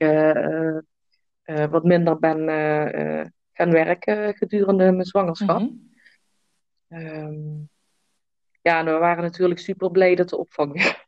[1.69, 2.47] wat minder ben
[3.59, 5.59] gaan werken gedurende mijn zwangerschap.
[5.59, 5.89] Mm
[6.87, 6.99] -hmm.
[6.99, 7.69] um,
[8.61, 11.07] ja, we waren natuurlijk super blij dat de opvang weer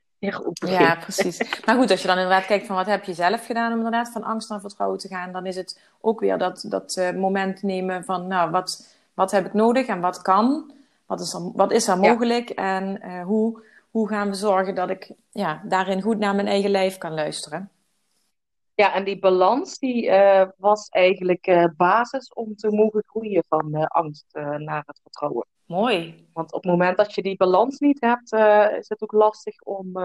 [0.59, 1.63] Ja, precies.
[1.65, 4.11] Maar goed, als je dan inderdaad kijkt van wat heb je zelf gedaan om inderdaad
[4.11, 7.63] van angst naar vertrouwen te gaan, dan is het ook weer dat, dat uh, moment
[7.63, 10.73] nemen van, nou, wat, wat heb ik nodig en wat kan?
[11.05, 12.49] Wat is er, wat is er mogelijk?
[12.49, 12.55] Ja.
[12.55, 16.71] En uh, hoe, hoe gaan we zorgen dat ik ja, daarin goed naar mijn eigen
[16.71, 17.69] lijf kan luisteren?
[18.73, 24.25] Ja, en die balans die uh, was eigenlijk basis om te mogen groeien van angst
[24.57, 25.45] naar het vertrouwen.
[25.71, 26.27] Mooi.
[26.33, 28.33] Want op het moment dat je die balans niet hebt,
[28.79, 29.97] is het ook lastig om,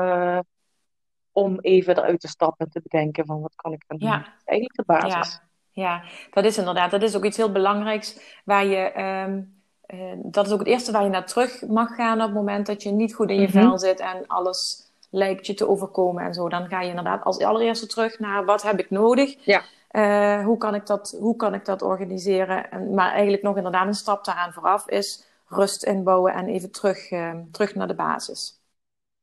[1.33, 4.09] om even eruit te stappen en te bedenken van wat kan ik dan doen.
[4.09, 4.19] Ja.
[4.21, 5.41] Is eigenlijk de basis.
[5.71, 5.83] Ja.
[5.83, 6.91] ja, dat is inderdaad.
[6.91, 8.77] Dat is ook iets heel belangrijks waar je...
[8.77, 9.41] ehm,
[9.87, 12.67] eh, dat is ook het eerste waar je naar terug mag gaan op het moment
[12.67, 13.59] dat je niet goed in je Mhm.
[13.59, 16.49] vel zit en alles lijkt je te overkomen en zo.
[16.49, 19.45] Dan ga je inderdaad als allereerste terug naar wat heb ik nodig?
[19.45, 19.63] Ja.
[19.89, 22.71] Eh, hoe, kan ik dat, hoe kan ik dat organiseren?
[22.71, 27.11] En, maar eigenlijk nog inderdaad een stap daaraan vooraf is rust inbouwen en even terug,
[27.11, 28.61] eh, terug naar de basis.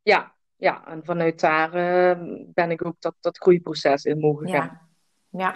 [0.02, 0.88] Ja, ja.
[0.88, 2.18] en vanuit daar eh,
[2.54, 4.80] ben ik ook dat, dat groeiproces in mogen gaan.
[5.30, 5.56] Ja, ja.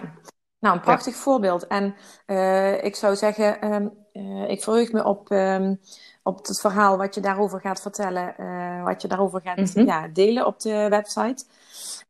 [0.60, 1.66] Nou, een prachtig voorbeeld.
[1.66, 1.94] En
[2.26, 5.74] eh, ik zou zeggen, ehm, eh, ik verheug me op, ehm,
[6.22, 9.84] op het verhaal wat je daarover gaat vertellen, eh, wat je daarover gaat Mhm.
[9.86, 11.44] ja, delen op de website.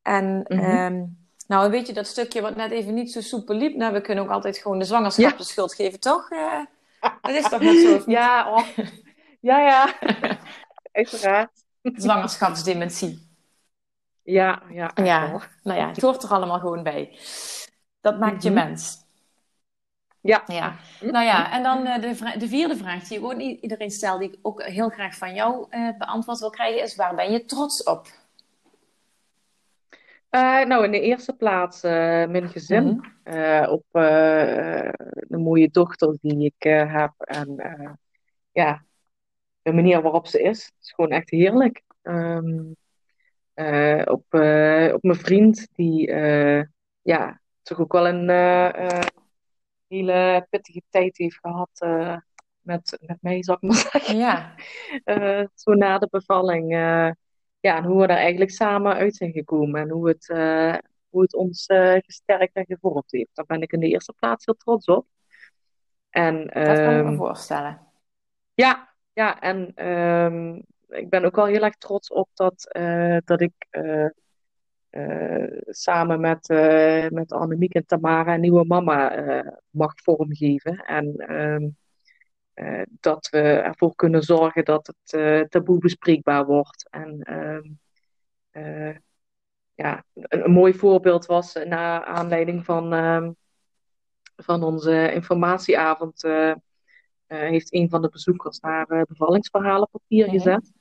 [0.02, 0.58] En Mhm.
[0.58, 1.04] ehm,
[1.46, 4.24] nou, weet je, dat stukje wat net even niet zo soepel liep, nou, we kunnen
[4.24, 5.36] ook altijd gewoon de zwangerschap Ja.
[5.36, 6.28] de schuld geven, toch?
[7.00, 8.02] Dat is toch net zo?
[8.10, 8.68] Ja, oh.
[9.40, 9.98] ja, ja.
[10.92, 11.64] Uiteraard.
[11.82, 13.26] Zwangerschapsdementie.
[14.22, 14.90] Ja, ja.
[14.94, 15.42] Ja, wel.
[15.62, 17.18] nou ja, het hoort er allemaal gewoon bij.
[18.00, 18.58] Dat maakt je Mhm.
[18.64, 19.06] mens.
[20.20, 20.42] Ja.
[20.46, 24.20] Ja, nou ja, en dan eh, de, de vierde vraag die ik ook iedereen stelt,
[24.20, 27.44] die ik ook heel graag van jou eh, beantwoord wil krijgen, is waar ben je
[27.44, 28.06] trots op?
[30.30, 31.90] Eh, nou, in de eerste plaats eh,
[32.26, 32.84] mijn gezin.
[32.84, 33.08] Mhm.
[33.22, 37.12] Eh, op de mooie dochter die ik heb.
[37.16, 37.56] En
[38.52, 38.84] ja,
[39.62, 41.82] de manier waarop ze is, is gewoon echt heerlijk.
[42.02, 42.64] Ehm,
[43.54, 44.24] eh, op,
[44.94, 46.12] op mijn vriend, die
[47.02, 48.28] ja, toch ook wel een
[49.88, 52.16] hele pittige tijd heeft gehad eh,
[52.60, 54.16] met, met mij, zal ik maar zeggen.
[54.16, 54.54] Ja,
[55.54, 56.72] zo na de bevalling.
[57.60, 59.80] Ja, en hoe we daar eigenlijk samen uit zijn gekomen.
[59.80, 60.74] En hoe het, eh,
[61.08, 63.30] hoe het ons eh, gesterkt en gevormd heeft.
[63.34, 65.06] Daar ben ik in de eerste plaats heel trots op.
[66.10, 67.80] En, dat kan ik me ehm, voorstellen.
[68.54, 70.54] ja, ja, en ehm,
[70.88, 73.68] ik ben ook wel heel erg trots op dat, eh, dat ik
[75.66, 76.48] samen met,
[77.12, 79.10] met Annemiek en Tamara een nieuwe mama
[79.70, 80.76] mag vormgeven.
[80.76, 81.68] En eh,
[83.00, 86.88] dat we ervoor kunnen zorgen dat het eh, taboe bespreekbaar wordt.
[86.90, 87.62] En ehm,
[88.50, 88.96] eh,
[89.74, 93.30] ja, een, een mooi voorbeeld was eh, naar aanleiding van, ehm,
[94.36, 96.24] van onze informatieavond.
[96.24, 96.56] eh, eh,
[97.26, 100.72] heeft een van de bezoekers haar eh, bevallingsverhaal op papier gezet.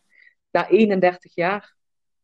[0.51, 1.75] Na 31 jaar.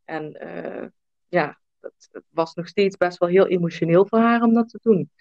[0.05, 0.87] En eh,
[1.27, 5.11] ja, het was nog steeds best wel heel emotioneel voor haar om dat te doen.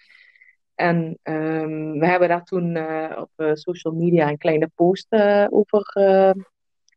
[0.75, 5.47] En ehm, we hebben daar toen eh, op eh, social media een kleine post eh,
[5.49, 6.43] over, eh,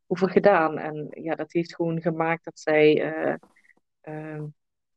[0.07, 0.79] over gedaan.
[0.79, 3.35] En ja, dat heeft gewoon gemaakt dat zij eh,
[4.01, 4.45] ehm,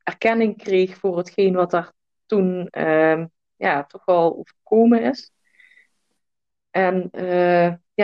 [0.03, 1.91] erkenning kreeg voor hetgeen wat er
[2.25, 5.31] toen ehm, ja, toch wel overkomen is.
[6.71, 7.09] En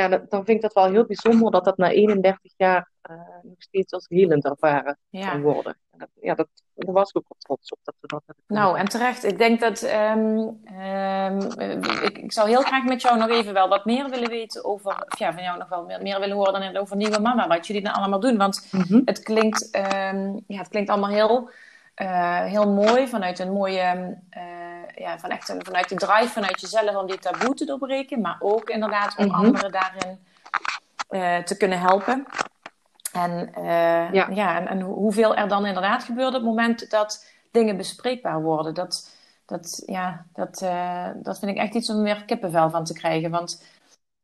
[0.02, 3.16] ja, dat- dan vind ik dat wel heel bijzonder dat dat na 31 jaar eh,
[3.44, 5.78] nog steeds als helend ervaren kan worden.
[5.92, 8.44] En dat, ja, dat, daar was ik ook wel trots op dat we dat hebben
[8.48, 9.24] Nou, en terecht.
[9.24, 13.54] Ik denk dat ehm, ehm, eh, ik, ik zou heel graag met jou nog even
[13.54, 16.36] wel wat meer willen weten over, of ja, van jou nog wel meer, meer willen
[16.36, 18.38] horen dan over Nieuwe Mama, wat jullie dan allemaal doen.
[18.38, 19.02] Want Mhm.
[19.06, 21.50] het klinkt, ehm, ja, het klinkt allemaal heel,
[21.96, 24.18] eh, heel mooi vanuit een mooie,
[24.96, 28.38] ja, van echt een, vanuit de drive vanuit jezelf om die taboe te doorbreken, maar
[28.40, 29.36] ook inderdaad om Mhm.
[29.36, 30.20] anderen daarin
[31.10, 32.26] eh, te kunnen helpen.
[33.14, 34.28] En, eh, Ja.
[34.32, 34.58] ja.
[34.60, 38.74] en, en hoe- hoeveel er dan inderdaad gebeurt op het moment dat dingen bespreekbaar worden.
[38.74, 39.10] Dat,
[39.46, 43.32] dat, ja, dat, eh, dat vind ik echt iets om weer kippenvel van te krijgen.
[43.32, 43.64] Want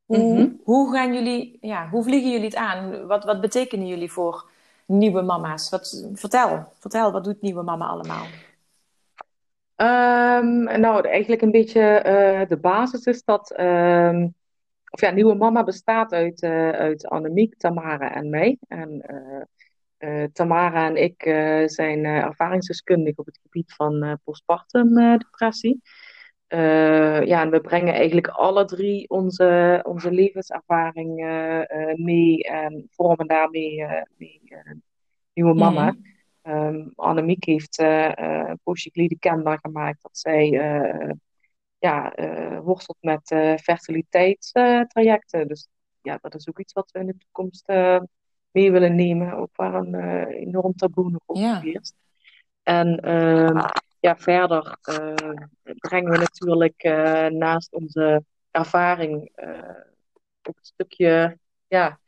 [0.05, 0.47] hoe, Mhm.
[0.63, 3.07] hoe gaan jullie, ja, hoe vliegen jullie het aan?
[3.07, 4.49] Wat, wat betekenen jullie voor
[4.85, 5.69] nieuwe mama's?
[5.69, 8.25] Wat, vertel, vertel, wat doet nieuwe mama allemaal?
[9.81, 13.51] Ehm, nou, eigenlijk een beetje eh, de basis is dat.
[13.51, 14.27] ehm,
[14.89, 18.57] of ja, Nieuwe Mama bestaat uit, eh, uit Annemiek, Tamara en mij.
[18.67, 19.01] En
[19.97, 21.21] eh, Tamara en ik
[21.69, 25.81] zijn ervaringsdeskundig op het gebied van postpartum depressie.
[26.47, 31.15] Ja, en we brengen eigenlijk alle drie onze, onze levenservaring
[31.95, 33.85] mee en vormen daarmee
[34.17, 34.41] mee,
[35.33, 35.91] Nieuwe Mama.
[35.91, 36.10] Mhm.
[36.41, 41.11] Ehm, Annemiek heeft eh, eh, poosje geleden kenbaar gemaakt dat zij eh,
[41.79, 45.47] ja, eh, worstelt met eh fertiliteitstrajecten.
[45.47, 45.67] dus
[46.01, 47.99] ja, dat is ook iets wat we in de toekomst eh,
[48.51, 49.33] mee willen nemen.
[49.33, 51.59] Ook waar een eh, enorm taboe nog Ja.
[51.59, 51.95] heerst.
[52.63, 53.57] En ehm,
[53.99, 55.13] ja, verder eh,
[55.77, 59.59] brengen we natuurlijk eh, naast onze ervaring eh,
[60.43, 61.99] ook een stukje ja,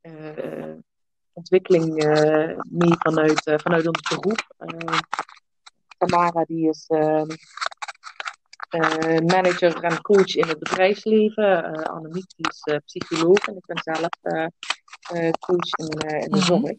[0.00, 0.74] eh,
[1.34, 4.54] ontwikkeling eh, mee vanuit, eh, vanuit ons beroep.
[4.58, 4.98] Eh,
[5.98, 6.86] Tamara die is,
[9.26, 11.74] manager en coach in het bedrijfsleven.
[11.84, 14.08] Annemiek is psycholoog en ik ben zelf
[15.38, 16.46] coach in, in de mhm.
[16.46, 16.76] zorg.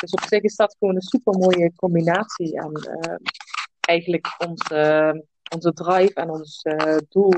[0.00, 2.60] Dus op zich is dat gewoon een super mooie combinatie.
[2.60, 2.72] En
[3.80, 6.62] eigenlijk onze, onze drive en ons
[7.08, 7.34] doel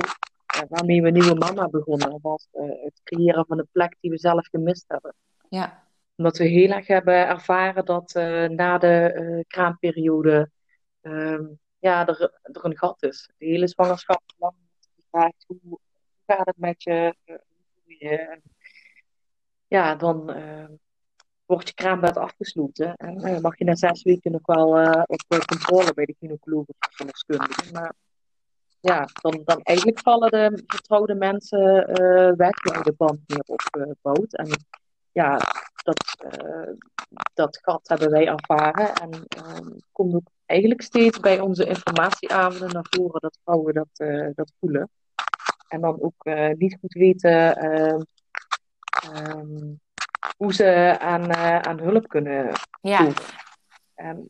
[0.69, 4.85] waarmee we Nieuwe Mama begonnen, was het creëren van een plek die we zelf gemist
[4.87, 5.15] hebben.
[5.49, 5.84] Ja
[6.17, 10.51] omdat we heel erg hebben ervaren dat uh, na de uh, kraamperiode
[11.03, 11.41] uh,
[11.79, 13.31] ja, er, er een gat is.
[13.37, 14.55] De hele zwangerschap lang
[14.97, 15.79] gevraagd hoe
[16.27, 17.15] gaat het met je?
[17.85, 18.41] je
[19.67, 20.37] ja, dan
[21.47, 22.95] wordt je kraambed afgesloten.
[22.95, 24.69] En mag je na zes weken nog wel
[25.07, 27.73] op controle bij de gynaecoloog of verloskundige.
[27.73, 27.95] Maar
[28.81, 31.87] ja, dan, dan eigenlijk vallen de vertrouwde mensen
[32.37, 34.37] weg waar de band meer opbouwt.
[34.37, 34.49] en
[35.15, 35.39] ja,
[35.85, 36.73] dat, uh,
[37.35, 38.95] dat gat hebben wij ervaren.
[38.95, 44.29] En uh, komt ook eigenlijk steeds bij onze informatieavonden naar voren dat vrouwen dat, uh,
[44.35, 44.91] dat voelen.
[45.69, 48.01] En dan ook eh, niet goed weten ehm,
[49.13, 49.75] ehm,
[50.37, 53.09] hoe ze aan, aan hulp kunnen ja.
[53.95, 54.29] En,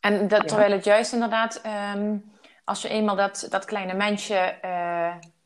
[0.00, 1.62] en dat, terwijl het juist inderdaad,
[1.96, 2.32] um,
[2.64, 4.58] als je eenmaal dat, dat kleine mensje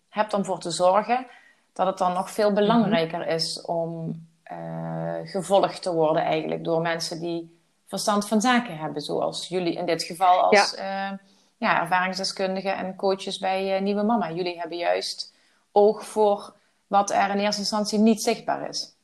[0.08, 1.26] hebt om voor te zorgen,
[1.72, 4.14] dat het dan nog veel belangrijker is om
[4.52, 9.86] uh, gevolgd te worden eigenlijk door mensen die verstand van zaken hebben, zoals jullie in
[9.86, 11.10] dit geval als ja.
[11.12, 11.18] Uh,
[11.56, 14.32] ja ervaringsdeskundigen en coaches bij uh, Nieuwe Mama.
[14.32, 15.34] Jullie hebben juist
[15.72, 16.54] oog voor
[16.86, 18.96] wat er in eerste instantie niet zichtbaar is.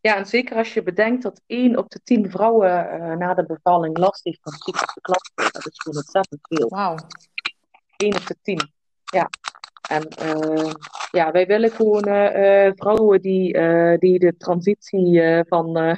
[0.00, 3.98] Ja, en zeker als je bedenkt dat één op de tien vrouwen na de bevalling
[3.98, 5.52] last heeft van psychische klachten.
[5.52, 6.68] Dat is gewoon ontzettend veel.
[6.68, 6.96] Wauw.
[7.96, 8.72] Eén op de tien.
[9.04, 9.28] Ja.
[9.88, 10.72] En uh,
[11.10, 15.96] ja, wij willen gewoon uh, vrouwen die, uh, die de transitie van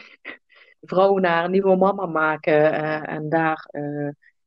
[0.80, 2.72] vrouw naar een nieuwe mama maken
[3.06, 3.68] en daar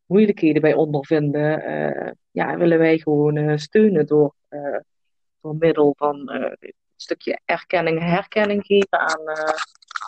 [0.06, 2.18] moeilijkheden bij ondervinden.
[2.32, 4.34] ja, willen wij gewoon steunen door,
[5.42, 9.28] door middel van een stukje erkenning en herkenning geven aan,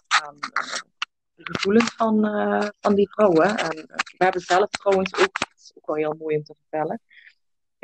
[0.07, 0.37] aan
[1.35, 2.21] de gevoelens van,
[2.79, 3.57] van die vrouwen.
[3.57, 3.75] En
[4.17, 6.99] we hebben zelf trouwens ook, dat is ook wel heel mooi om te vertellen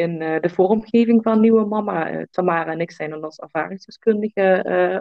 [0.01, 2.11] in uh, de vormgeving van Nieuwe Mama.
[2.11, 4.99] Uh, Tamara en ik zijn dan als ervaringsdeskundige uh,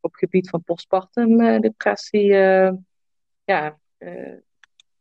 [0.00, 2.26] op gebied van postpartum depressie.
[3.44, 3.78] ja,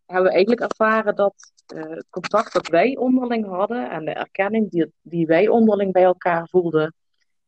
[0.05, 4.91] hebben we eigenlijk ervaren dat het contact dat wij onderling hadden en de erkenning die,
[5.01, 6.93] die wij onderling bij elkaar voelden,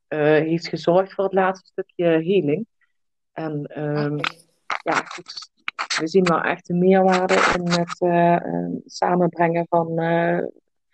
[0.07, 2.67] heeft gezorgd voor het laatste stukje healing.
[3.31, 4.19] En um,
[4.83, 5.49] ja, goed,
[5.99, 7.97] we zien wel echt de meerwaarde in het
[8.85, 9.99] samenbrengen van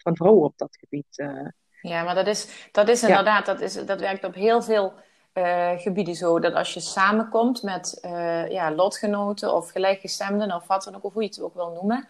[0.03, 1.19] van vrouwen op dat gebied.
[1.19, 1.47] Eh.
[1.81, 4.93] Ja, maar dat is, dat is inderdaad, dat, is, dat werkt op heel veel
[5.33, 6.39] uh, gebieden zo.
[6.39, 11.13] Dat als je samenkomt met uh, ja, lotgenoten of gelijkgestemden of wat dan ook, of
[11.13, 12.07] hoe je het ook wil noemen.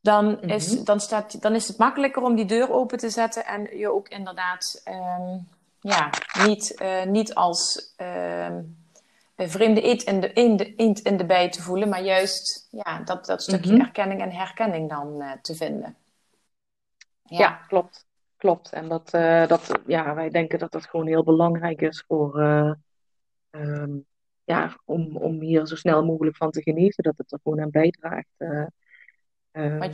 [0.00, 0.84] Dan is, mhm.
[0.84, 4.08] dan, staat, dan is het makkelijker om die deur open te zetten en je ook
[4.08, 5.48] inderdaad um,
[5.80, 6.10] ja,
[6.46, 8.76] niet, uh, niet als um,
[9.36, 10.32] vreemde eend in, de,
[10.74, 14.32] eend, in de bij te voelen, maar juist ja, dat, dat stukje mm erkenning en
[14.32, 15.96] herkenning dan te vinden.
[17.38, 18.06] Ja, klopt.
[18.44, 18.72] Klopt.
[18.72, 22.72] En dat, uh, dat, ja, wij denken dat dat gewoon heel belangrijk is voor, uh,
[23.50, 24.06] um,
[24.44, 27.70] ja, om, om hier zo snel mogelijk van te genezen, dat het er gewoon aan
[27.70, 28.28] bijdraagt.
[28.38, 29.86] Uh,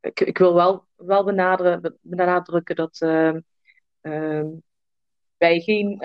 [0.00, 3.40] ik, ik wil wel, wel benaderen, benadrukken dat ehm,
[4.00, 4.46] ehm,
[5.36, 5.98] wij geen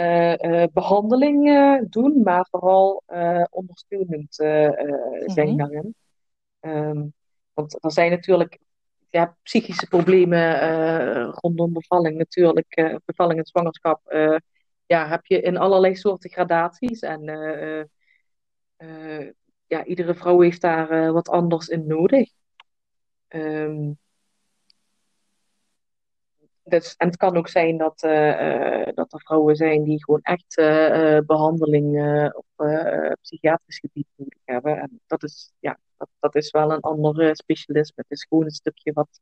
[0.74, 1.50] behandeling
[1.90, 3.04] doen, maar vooral
[3.50, 5.96] ondersteunend zijn mm daarin.
[7.54, 8.60] want er zijn natuurlijk
[9.14, 12.78] ja, psychische problemen uh, rondom bevalling natuurlijk.
[12.78, 14.38] Uh, bevalling en zwangerschap uh,
[14.86, 17.00] ja, heb je in allerlei soorten gradaties.
[17.00, 17.24] En
[19.68, 22.30] ja, iedere vrouw heeft daar wat anders in nodig.
[23.30, 23.98] Um,
[26.64, 28.00] dus, en het kan ook zijn dat,
[28.96, 30.56] dat er vrouwen zijn die gewoon echt
[31.26, 31.98] behandeling
[32.34, 32.68] op
[33.22, 34.80] psychiatrisch gebied nodig hebben.
[34.80, 38.04] En dat is, ja, dat, dat is wel een ander specialisme.
[38.08, 39.20] Het is gewoon een stukje wat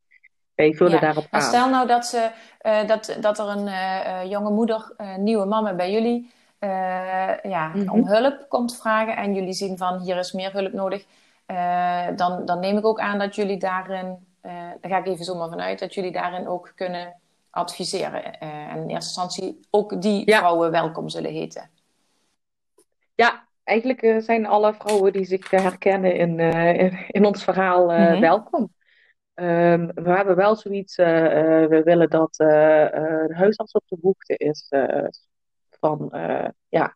[0.56, 1.41] wij vullen daarop aan.
[1.41, 5.74] Stel nou dat, ze, uh, dat, dat er een uh, jonge moeder, uh, nieuwe mama
[5.74, 6.32] bij jullie,
[7.43, 7.89] ja, mm -hmm.
[7.89, 11.05] om hulp komt vragen en jullie zien van hier is meer hulp nodig.
[12.15, 15.49] dan, dan neem ik ook aan dat jullie daarin, daar ga ik even zo maar
[15.49, 17.13] vanuit, dat jullie daarin ook kunnen
[17.52, 18.39] adviseren.
[18.39, 20.38] en in eerste instantie ook die ja.
[20.38, 21.70] vrouwen welkom zullen heten.
[23.16, 28.06] Ja, eigenlijk uh, zijn alle vrouwen die zich herkennen in, in, in, ons verhaal mm
[28.06, 28.20] -hmm.
[28.20, 28.74] welkom.
[29.34, 34.68] Um, we hebben wel zoiets, we willen dat de huisarts op de hoogte is
[35.70, 36.10] van
[36.70, 36.95] ja,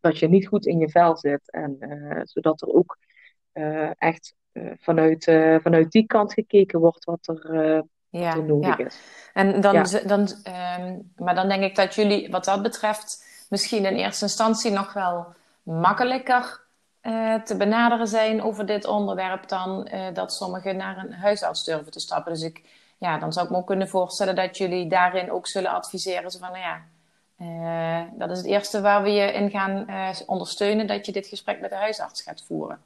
[0.00, 1.50] dat je niet goed in je vel zit.
[1.50, 1.76] En
[2.22, 2.98] zodat er ook
[3.98, 4.34] echt
[4.78, 5.24] vanuit,
[5.62, 7.84] vanuit die kant gekeken wordt wat er
[8.20, 8.86] ja, nodig ja.
[8.86, 8.98] is.
[9.32, 13.96] En dan, dan, ehm, maar dan denk ik dat jullie wat dat betreft misschien in
[13.96, 15.26] eerste instantie nog wel
[15.62, 16.60] makkelijker
[17.02, 21.92] uh, te benaderen zijn over dit onderwerp dan uh, dat sommigen naar een huisarts durven
[21.92, 22.32] te stappen.
[22.32, 22.62] Dus ik,
[22.98, 26.30] ja, dan zou ik me ook kunnen voorstellen dat jullie daarin ook zullen adviseren.
[26.30, 26.82] Zo van, nou ja,
[27.40, 29.86] uh, dat is het eerste waar we je in gaan
[30.26, 32.82] ondersteunen, dat je dit gesprek met de huisarts gaat voeren.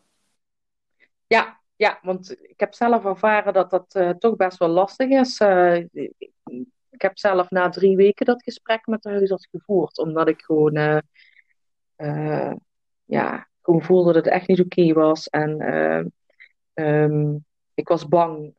[1.27, 5.41] Ja, ja, want ik heb zelf ervaren dat dat toch best wel lastig is.
[6.91, 11.03] ik heb zelf na drie weken dat gesprek met de huisarts gevoerd, omdat ik gewoon
[13.05, 15.29] ja, gewoon voelde dat het echt niet oké was.
[15.29, 15.61] En
[16.75, 18.55] um, ik was bang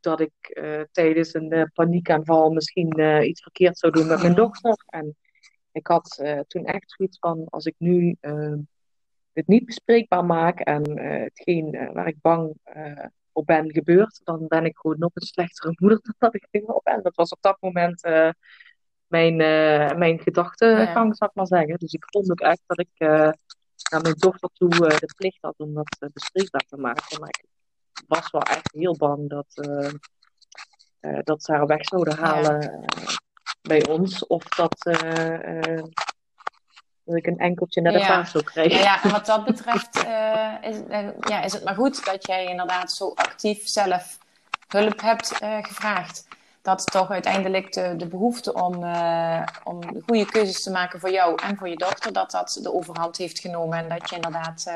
[0.00, 0.60] dat ik
[0.92, 4.84] tijdens een paniekaanval misschien iets verkeerd zou doen met mijn dochter.
[4.86, 5.16] En
[5.72, 8.58] ik had toen echt zoiets van, als ik nu ehm,
[9.32, 12.54] het niet bespreekbaar maak en hetgeen waar ik bang
[13.32, 16.60] op ben gebeurd, dan ben ik gewoon nog een slechtere moeder dan dat ik nu
[16.60, 17.02] op ben.
[17.02, 18.02] Dat was op dat moment
[19.06, 19.36] mijn,
[19.98, 21.14] mijn gedachtegang, ja.
[21.14, 21.78] zou ik maar zeggen.
[21.78, 22.98] Dus ik vond ook echt dat ik
[23.90, 27.20] naar mijn dochter toe de plicht had om dat bespreekbaar te maken.
[27.20, 29.68] Maar ik was wel echt heel bang dat,
[31.24, 32.84] dat ze haar weg zouden halen
[33.62, 34.26] bij ons.
[34.26, 34.84] Of dat,
[37.04, 38.24] dat ik een enkeltje naar de ja.
[38.24, 38.78] zou krijgen.
[38.78, 39.96] Ja, en wat dat betreft
[40.62, 40.76] is,
[41.20, 44.18] ja, is het maar goed dat jij inderdaad zo actief zelf
[44.68, 46.28] hulp hebt gevraagd
[46.62, 48.74] dat toch uiteindelijk de, de behoefte om,
[49.64, 53.16] om goede keuzes te maken voor jou en voor je dochter, dat dat de overhand
[53.16, 54.72] heeft genomen en dat je inderdaad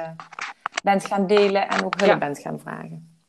[0.82, 3.22] bent gaan delen en ook hulp bent gaan vragen.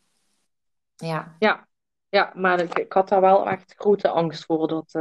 [0.95, 1.67] Ja, ja.
[2.09, 4.91] ja maar ik, ik had daar wel echt grote angst voor dat,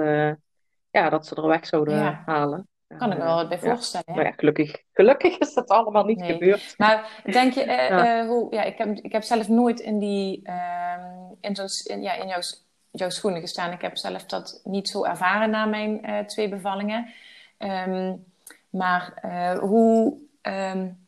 [0.90, 2.68] ja, dat ze er weg zouden halen.
[2.99, 4.14] Kan ik me wel bij voorstellen.
[4.14, 6.74] Maar ja, gelukkig, gelukkig is dat allemaal niet gebeurd.
[6.76, 8.26] Maar denk je, ja.
[8.26, 11.03] hoe, ja, ik, heb, ik heb zelf nooit in die, ehm,
[11.41, 12.41] in, in, ja, in jouw
[12.91, 13.72] jouw schoenen gestaan.
[13.72, 17.12] Ik heb zelf dat niet zo ervaren na mijn twee bevallingen.
[17.59, 18.24] Um,
[18.70, 19.12] maar
[19.61, 21.07] hoe, um,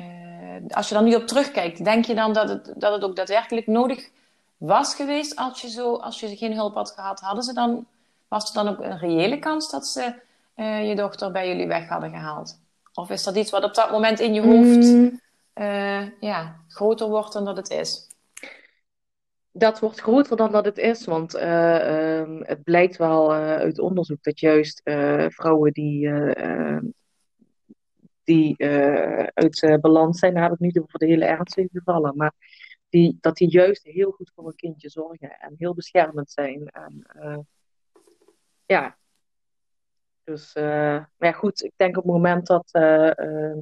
[0.00, 3.16] uh, als je dan nu op terugkijkt, denk je dan dat het, dat het ook
[3.16, 4.10] daadwerkelijk nodig
[4.56, 7.20] was geweest als je, zo, als je geen hulp had gehad?
[7.20, 7.86] Hadden ze dan,
[8.28, 10.14] was er dan ook een reële kans dat ze
[10.56, 12.60] je dochter bij jullie weg hadden gehaald?
[12.94, 15.20] Of is dat iets wat op dat moment in je hoofd mm.
[16.20, 18.08] ja, groter wordt dan dat het is?
[19.56, 24.22] dat wordt groter dan dat het is, want uh, um, het blijkt wel uit onderzoek
[24.22, 24.80] dat juist
[25.28, 26.84] vrouwen die, ehm,
[28.24, 28.64] die
[29.34, 32.32] uit balans zijn, daar heb ik niet over de hele ernstige gevallen, maar
[32.88, 36.66] die, dat die juist heel goed voor een kindje zorgen en heel beschermend zijn.
[36.66, 37.06] En,
[38.66, 38.96] ja,
[40.24, 43.58] dus, maar ja, goed, ik denk op het moment dat, ehm,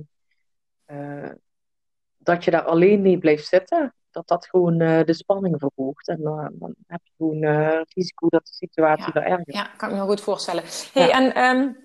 [2.17, 6.09] dat je daar alleen mee blijft zitten, dat dat gewoon de spanning verhoogt.
[6.09, 9.23] En dan heb je gewoon het risico dat de situatie ja.
[9.23, 10.63] erger Ja, kan ik me goed voorstellen.
[10.93, 11.11] Hey, ja.
[11.11, 11.77] En um,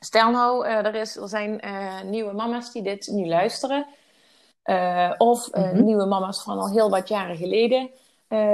[0.00, 1.60] stel nou, er, is, er zijn
[2.10, 3.86] nieuwe mama's die dit nu luisteren.
[5.18, 5.84] of mm -hmm.
[5.84, 7.90] nieuwe mama's van al heel wat jaren geleden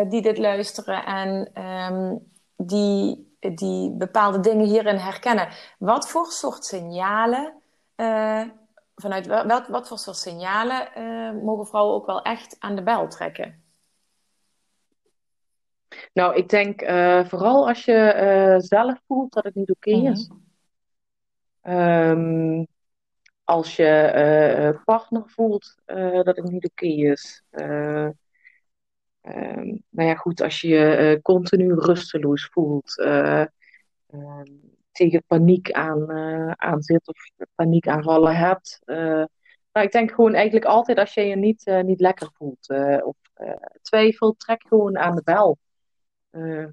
[0.08, 1.04] die dit luisteren.
[1.04, 5.48] En um, die, die bepaalde dingen hierin herkennen.
[5.78, 7.54] Wat voor soort signalen
[8.94, 13.08] vanuit welk, wat voor soort signalen uh, mogen vrouwen ook wel echt aan de bel
[13.08, 13.62] trekken?
[16.12, 20.28] Nou, ik denk uh, vooral als je zelf voelt dat het niet oké okay is.
[20.28, 20.42] Mm
[21.62, 21.78] -hmm.
[21.78, 22.66] um,
[23.44, 25.74] als je partner voelt
[26.24, 27.42] dat het niet oké okay is.
[29.22, 32.98] Um, nou ja, goed, als je je continu rusteloos voelt.
[32.98, 37.16] Um, tegen paniek aan, uh, aan zit of
[37.54, 38.80] paniekaanvallen hebt.
[38.84, 39.24] Uh,
[39.72, 42.68] nou, ik denk gewoon eigenlijk altijd als je je niet, niet lekker voelt
[43.04, 43.16] of
[43.82, 45.58] twijfelt, trek gewoon aan de bel.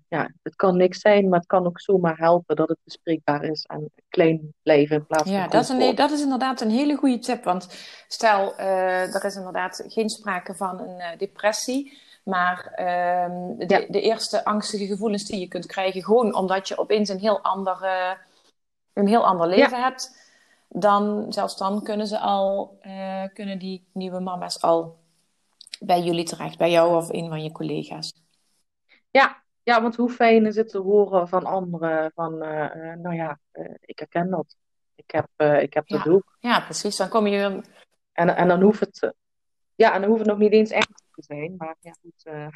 [0.07, 3.63] ja, het kan niks zijn, maar het kan ook zomaar helpen dat het bespreekbaar is
[3.63, 5.31] en klein blijven in plaats van.
[5.31, 7.43] Ja, dat is, een, dat is inderdaad een hele goede tip.
[7.43, 7.67] Want
[8.07, 12.03] stel, er is inderdaad geen sprake van een depressie.
[12.25, 12.65] Maar
[13.29, 13.85] um, de, ja.
[13.87, 17.83] de, eerste angstige gevoelens die je kunt krijgen, gewoon omdat je opeens een heel ander,
[17.83, 18.11] uh,
[18.93, 19.83] een heel ander leven ja.
[19.83, 20.31] hebt,
[20.69, 24.97] dan, zelfs dan kunnen ze al, uh, kunnen die nieuwe mama's al
[25.79, 28.13] bij jullie terecht, bij jou of een van je collega's.
[29.11, 33.39] Ja, ja want hoe fijn is het te horen van anderen van, uh, nou ja,
[33.79, 34.55] ik herken dat.
[34.95, 36.11] Ik heb, ik heb dat ja.
[36.11, 36.37] ook.
[36.39, 36.95] Ja, precies.
[36.95, 37.61] Dan kom je...
[38.11, 39.13] En, en dan hoeft het,
[39.75, 41.55] ja, en dan hoeft het nog niet eens echt te zijn.
[41.57, 42.25] Maar ja, goed.
[42.33, 42.47] Uh...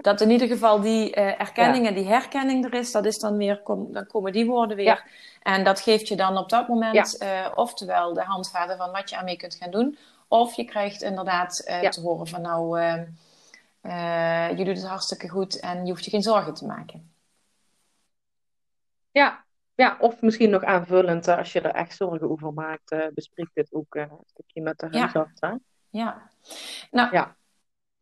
[0.00, 3.36] Dat in ieder geval die uh, erkenning en die herkenning er is, dat is dan
[3.36, 4.84] weer, kom, dan komen die woorden weer.
[4.84, 5.04] Ja.
[5.42, 7.46] En dat geeft je dan op dat moment ja.
[7.46, 9.98] uh, oftewel de handvaten van wat je aan mee kunt gaan doen.
[10.28, 11.56] Of je krijgt inderdaad
[11.90, 12.80] te horen van nou,
[14.56, 17.12] je doet het hartstikke goed en je hoeft je geen zorgen te maken.
[19.10, 23.72] Ja, ja, of misschien nog aanvullend, als je er echt zorgen over maakt, bespreek dit
[23.72, 25.40] ook een stukje met de huisarts.
[25.40, 25.58] Ja.
[25.90, 26.30] ja.
[26.90, 27.36] Nou, ja.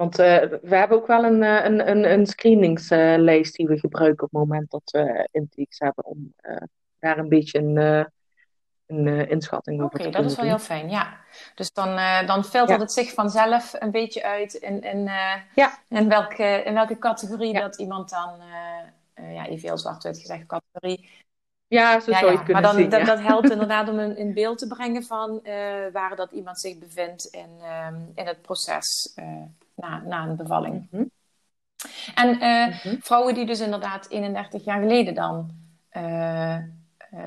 [0.02, 4.30] Want uh, we hebben ook wel een, een, een, een screeningslijst die we gebruiken op
[4.30, 6.04] het moment dat we intakes hebben.
[6.04, 6.56] Om uh,
[6.98, 7.76] daar een beetje een,
[8.86, 10.12] een inschatting over te doen.
[10.12, 11.16] Oké, dat is wel heel fijn, ja.
[11.54, 11.96] Dus dan,
[12.26, 12.84] dan filtert ja.
[12.84, 15.04] het zich vanzelf een beetje uit in, in,
[15.54, 15.78] ja.
[15.88, 18.30] in, welke, in welke categorie dat iemand dan,
[19.14, 21.10] ja, even heel zwart-wit gezegd, categorie
[21.66, 22.90] ja, zo zou je kunnen maar dan, zien.
[22.90, 25.52] Dat, dat helpt inderdaad om een, in beeld te brengen van uh,
[25.92, 27.50] waar dat iemand zich bevindt in,
[27.88, 29.24] um, in het proces uh,
[29.74, 30.74] na, na een bevalling.
[30.74, 31.10] Mm -hmm.
[32.14, 33.02] En uh, mm -hmm.
[33.02, 35.60] vrouwen die dus inderdaad 31 jaar geleden dan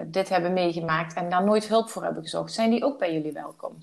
[0.05, 3.31] dit hebben meegemaakt en daar nooit hulp voor hebben gezocht, zijn die ook bij jullie
[3.31, 3.77] welkom?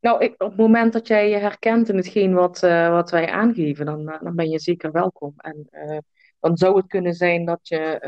[0.00, 2.60] Nou, ik, op het moment dat jij je herkent in hetgeen wat,
[2.90, 5.34] wat wij aangeven, dan, dan ben je zeker welkom.
[5.36, 5.68] En
[6.40, 8.00] dan zou het kunnen zijn dat je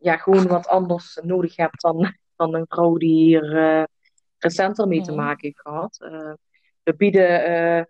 [0.00, 3.88] ja, gewoon wat anders nodig hebt dan, dan een vrouw die hier
[4.42, 5.96] recenter mee te maken heeft gehad.
[6.82, 7.88] we bieden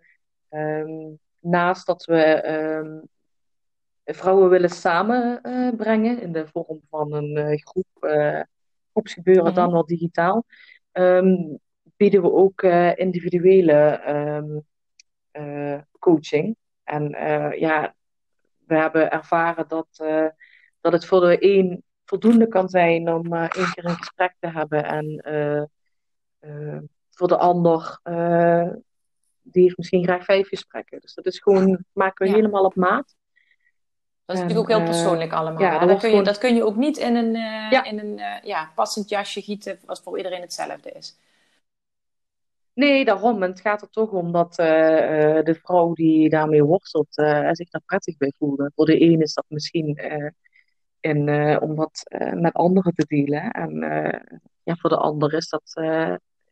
[0.49, 3.07] um, naast dat we um,
[4.05, 7.87] vrouwen willen samenbrengen in de vorm van een groep,
[8.91, 9.59] groepsgebeuren, mm-hmm.
[9.59, 10.45] dan wel digitaal,
[10.91, 11.59] um,
[11.95, 12.61] bieden we ook
[12.95, 14.01] individuele
[15.99, 16.55] coaching.
[16.83, 17.09] En
[17.59, 17.95] ja,
[18.65, 19.87] we hebben ervaren dat,
[20.81, 24.85] dat het voor de een voldoende kan zijn om één keer een gesprek te hebben.
[24.85, 25.23] En
[27.09, 27.99] voor de ander,
[29.41, 30.99] die heeft misschien graag vijf gesprekken.
[30.99, 32.37] Dus dat is gewoon, maken we ja.
[32.37, 33.15] helemaal op maat.
[34.25, 35.61] Dat is en, natuurlijk ook heel persoonlijk allemaal.
[35.61, 36.23] Ja, dat, kun je, gewoon...
[36.23, 37.33] dat kun je ook niet in een,
[37.69, 37.83] ja.
[37.83, 41.17] in een ja, passend jasje gieten als voor iedereen hetzelfde is.
[42.73, 43.43] Nee, daarom.
[43.43, 44.65] En het gaat er toch om dat uh,
[45.43, 48.71] de vrouw die daarmee worstelt uh, zich daar prettig bij voelt.
[48.75, 50.29] Voor de een is dat misschien uh,
[50.99, 51.29] in,
[51.61, 53.51] om wat met anderen te delen.
[53.51, 53.79] En
[54.63, 55.73] ja, voor de ander is dat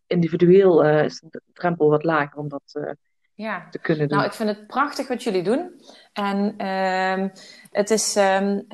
[0.09, 2.93] individueel is de drempel wat lager om dat
[3.33, 3.67] ja.
[3.71, 4.17] te kunnen doen.
[4.17, 5.81] Nou, ik vind het prachtig wat jullie doen.
[6.13, 7.29] En ehm,
[7.71, 8.65] het is, um,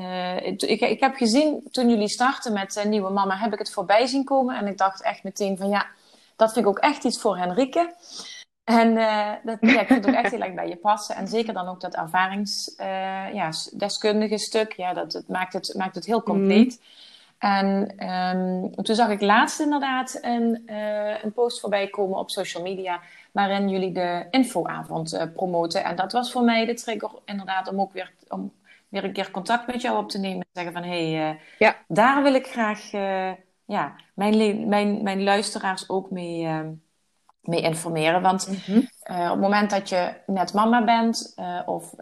[0.61, 4.23] ik, ik heb gezien toen jullie starten met Nieuwe Mama, heb ik het voorbij zien
[4.23, 4.57] komen.
[4.57, 5.87] En ik dacht echt meteen van ja
[6.35, 7.93] dat vind ik ook echt iets voor Henrike.
[8.63, 11.15] En uh, dat, ja, ik vind het ook echt heel erg bij je passen.
[11.15, 14.73] En zeker dan ook dat ervaringsdeskundige uh, ja, stuk.
[14.73, 16.79] Ja, dat, het maakt, het, maakt het heel compleet.
[16.79, 16.85] Mm.
[17.37, 22.63] En um, toen zag ik laatst inderdaad een, uh, een post voorbij komen op social
[22.63, 23.01] media.
[23.31, 25.83] Waarin jullie de infoavond uh, promoten.
[25.83, 28.53] En dat was voor mij de trigger inderdaad om ook weer, om
[28.89, 30.39] weer een keer contact met jou op te nemen.
[30.39, 31.75] En zeggen van hé, hey, ja.
[31.87, 32.91] daar wil ik graag
[33.65, 36.59] ja, mijn, mijn, mijn luisteraars ook mee, uh,
[37.41, 38.21] mee informeren.
[38.21, 38.77] Want uh,
[39.23, 41.33] op het moment dat je net mama bent
[41.65, 41.93] of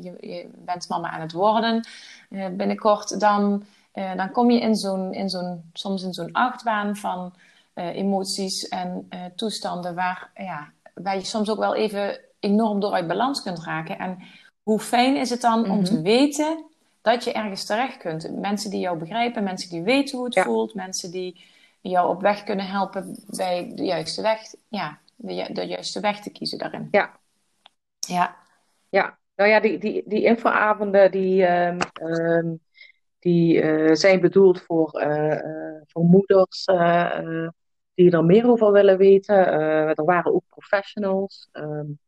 [0.00, 1.86] je, je, bent mama aan het worden
[2.30, 3.64] binnenkort, dan,
[3.94, 7.34] dan kom je in zo'n, in zo'n, soms in zo'n achtbaan van
[7.74, 13.42] emoties en toestanden waar, ja, waar je soms ook wel even enorm door uit balans
[13.42, 13.98] kunt raken.
[13.98, 14.18] En
[14.62, 16.64] hoe fijn is het dan om te weten
[17.02, 18.36] dat je ergens terecht kunt.
[18.36, 20.42] Mensen die jou begrijpen, mensen die weten hoe het ja.
[20.42, 21.44] voelt, mensen die
[21.80, 26.30] jou op weg kunnen helpen bij de juiste weg, ja, de, de juiste weg te
[26.30, 26.88] kiezen daarin.
[26.90, 27.10] Ja.
[27.98, 28.36] Ja.
[28.88, 32.60] Ja, nou ja, die, die, die infoavonden die, um, um,
[33.24, 35.38] die uh, zijn bedoeld voor, uh,
[35.86, 36.64] voor moeders
[37.94, 39.36] die er meer over willen weten.
[39.96, 41.98] er waren ook professionals, um,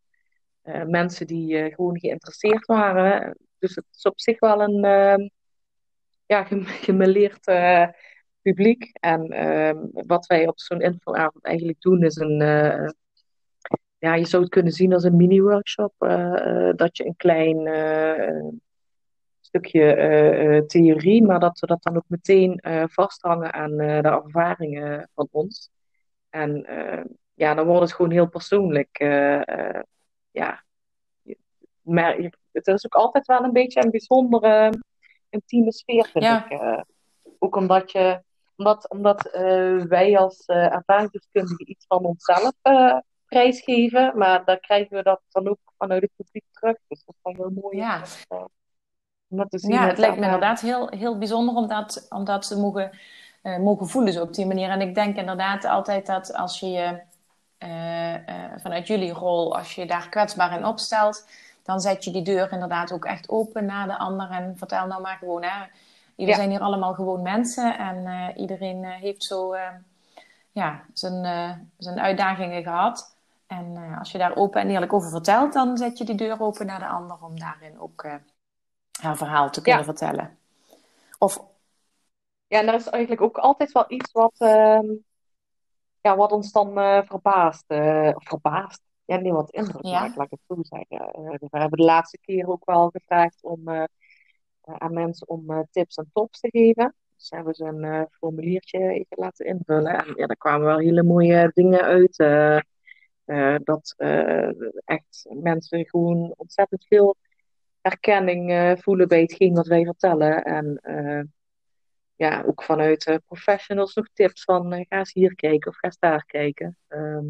[0.86, 5.28] mensen die gewoon geïnteresseerd waren dus het is op zich wel een uh,
[6.26, 6.44] ja,
[6.86, 7.44] gemeleerd
[8.42, 8.90] publiek.
[9.00, 12.38] En uh, wat wij op zo'n infoavond eigenlijk doen is een...
[13.98, 15.94] Ja, je zou het kunnen zien als een mini-workshop.
[16.76, 17.56] Dat je een klein
[19.58, 25.70] stukje theorie, maar dat we dat dan ook meteen vasthangen aan de ervaringen van ons.
[26.30, 26.66] En
[27.34, 28.98] ja, dan wordt het gewoon heel persoonlijk.
[30.30, 30.64] ja,
[31.80, 32.16] maar
[32.52, 34.72] het is ook altijd wel een beetje een bijzondere
[35.30, 36.50] intieme sfeer, vind ja.
[36.50, 36.84] ik.
[37.38, 38.24] Ook omdat je
[38.56, 42.52] omdat, omdat uh, wij als uh, ervaringsdeskundigen iets van onszelf
[43.26, 46.76] prijsgeven, maar dan krijgen we dat dan ook vanuit het publiek terug.
[46.88, 47.76] Dus dat is wel heel mooi.
[47.76, 48.02] Ja,
[49.28, 52.24] om dat te zien ja het lijkt me inderdaad heel, heel bijzonder om dat, om
[52.24, 52.90] dat te mogen,
[53.42, 54.68] mogen voelen zo op die manier.
[54.70, 57.00] En ik denk inderdaad altijd dat als je je
[58.56, 61.28] vanuit jullie rol, als je daar kwetsbaar in opstelt,
[61.62, 64.30] dan zet je die deur inderdaad ook echt open naar de ander.
[64.30, 65.66] En vertel nou maar gewoon, hè.
[66.16, 66.34] We ja.
[66.34, 67.78] zijn hier allemaal gewoon mensen.
[67.78, 69.56] En iedereen heeft zo
[70.52, 71.24] ja, zijn,
[71.78, 73.16] zijn uitdagingen gehad.
[73.46, 76.66] En als je daar open en eerlijk over vertelt, dan zet je die deur open
[76.66, 78.06] naar de ander om daarin ook
[79.00, 80.38] haar verhaal te kunnen vertellen.
[81.18, 81.44] Of...
[82.46, 84.86] Ja, en er is eigenlijk ook altijd wel iets wat, ehm,
[86.00, 86.72] ja, wat ons dan
[87.06, 87.64] verbaast.
[88.14, 88.80] of verbaast.
[89.04, 90.00] Ja, nee, wat indruk ja.
[90.00, 90.98] maakt, laat ik het zo zeggen.
[91.50, 93.68] we hebben de laatste keer ook wel gevraagd om
[94.66, 96.94] eh, aan mensen om eh, tips en tops te geven.
[97.16, 99.98] Dus hebben ze een eh, formuliertje even laten invullen.
[99.98, 102.16] En ja, daar kwamen wel hele mooie dingen uit.
[103.64, 103.94] dat
[104.84, 107.16] echt mensen gewoon ontzettend veel
[107.86, 110.44] erkenning voelen bij hetgeen wat wij vertellen.
[110.44, 110.80] En
[112.14, 116.24] ja, ook vanuit professionals nog tips van ga eens hier kijken of ga eens daar
[116.24, 116.78] kijken.
[116.88, 117.24] Ehm,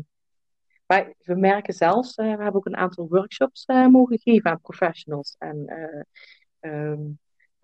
[0.87, 5.37] maar we merken zelfs, we hebben ook een aantal workshops mogen geven aan professionals.
[5.39, 5.67] En
[6.61, 7.19] um,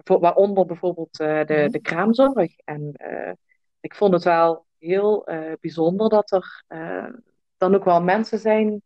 [0.05, 1.71] waaronder bijvoorbeeld de, mhm.
[1.71, 2.57] de kraamzorg.
[2.65, 2.93] En
[3.81, 6.65] ik vond het wel heel uh, bijzonder dat er
[7.57, 8.83] dan ook wel mensen zijn,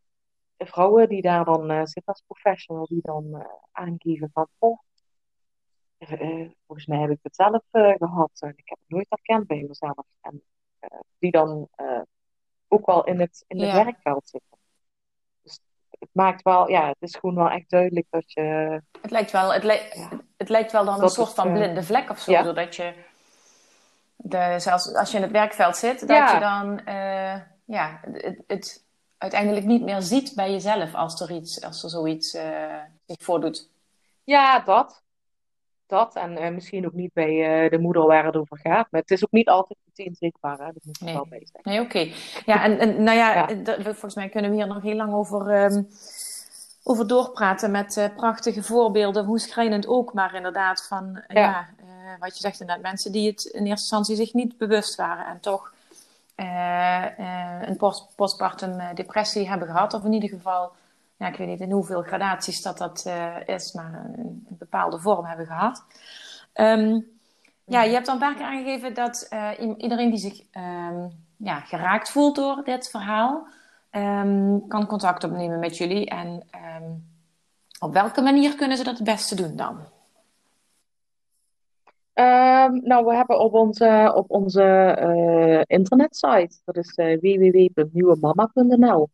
[0.58, 4.78] vrouwen die daar dan zitten als professional, die dan aangeven van, oh,
[6.66, 10.06] volgens mij heb ik het zelf gehad en ik heb het nooit herkend bij mezelf.
[10.20, 10.42] En
[11.18, 11.68] die dan
[12.68, 14.58] ook wel in het, in het werkveld zitten
[15.98, 18.80] het maakt wel, ja, het is gewoon wel echt duidelijk dat je.
[19.00, 22.10] Het lijkt wel, het, lijkt het lijkt wel dan een soort van eh, blinde vlek
[22.10, 22.42] of zo, ja.
[22.42, 22.94] doordat je,
[24.16, 28.85] de, zelfs als je in het werkveld zit, dat je dan, uh, ja, het, het,
[29.18, 32.42] uiteindelijk niet meer ziet bij jezelf als er iets, als er zoiets uh,
[33.06, 33.68] zich voordoet.
[34.24, 35.02] Ja, dat.
[35.86, 36.14] Dat.
[36.14, 38.86] En misschien ook niet bij de moeder waar het over gaat.
[38.90, 40.58] Maar het is ook niet altijd meteen zichtbaar.
[40.58, 40.64] Hè?
[40.64, 41.14] Dat moet nee.
[41.14, 42.10] wel bij Nee, oké.
[42.46, 43.48] Ja, en, en, nou ja,
[43.82, 45.88] volgens mij kunnen we hier nog heel lang over, um,
[46.82, 51.68] over doorpraten met prachtige voorbeelden, hoe schrijnend ook, maar inderdaad van, ja, ja
[52.18, 55.40] wat je zegt inderdaad, mensen die het in eerste instantie zich niet bewust waren en
[55.40, 55.72] toch
[56.36, 60.72] een post postpartum depressie hebben gehad, of in ieder geval,
[61.16, 63.06] ja, ik weet niet in hoeveel gradaties dat dat
[63.46, 65.84] is, maar een, een, bepaalde vorm hebben gehad.
[66.54, 67.06] Um,
[67.64, 69.28] ja, je hebt al een paar keer aangegeven dat
[69.76, 73.46] iedereen die zich um, ja, geraakt voelt door dit verhaal,
[73.90, 76.06] um, kan contact opnemen met jullie.
[76.06, 76.42] En
[77.78, 79.95] op welke manier kunnen ze dat het beste doen dan?
[82.82, 89.10] Nou, we hebben op onze, op onze uh, internetsite, dat is uh, www.nieuwemama.nl,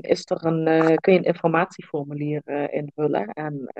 [0.00, 0.64] is er een,
[1.00, 3.26] kun je een informatieformulier invullen.
[3.28, 3.72] En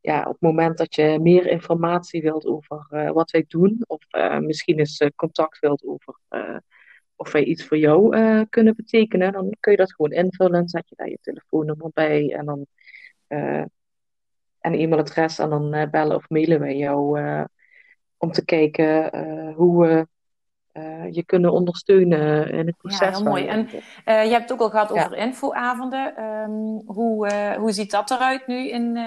[0.00, 4.00] ja, op het moment dat je meer informatie wilt over wat wij doen, of
[4.40, 6.18] misschien eens contact wilt over
[7.16, 10.68] of wij iets voor jou kunnen betekenen, dan kun je dat gewoon invullen.
[10.68, 12.66] Zet je daar je telefoonnummer bij en dan
[14.64, 17.20] een e-mailadres en dan bellen of mailen wij jou
[18.16, 19.10] om te kijken
[19.54, 20.06] hoe we
[21.10, 23.08] je kunnen ondersteunen in het proces.
[23.08, 23.46] Ja, heel mooi.
[23.46, 23.68] En
[24.04, 26.22] je hebt het ook al gehad over infoavonden.
[26.24, 28.98] Um, hoe, hoe ziet dat eruit nu in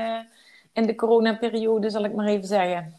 [0.73, 2.93] in de coronaperiode, zal ik maar even zeggen?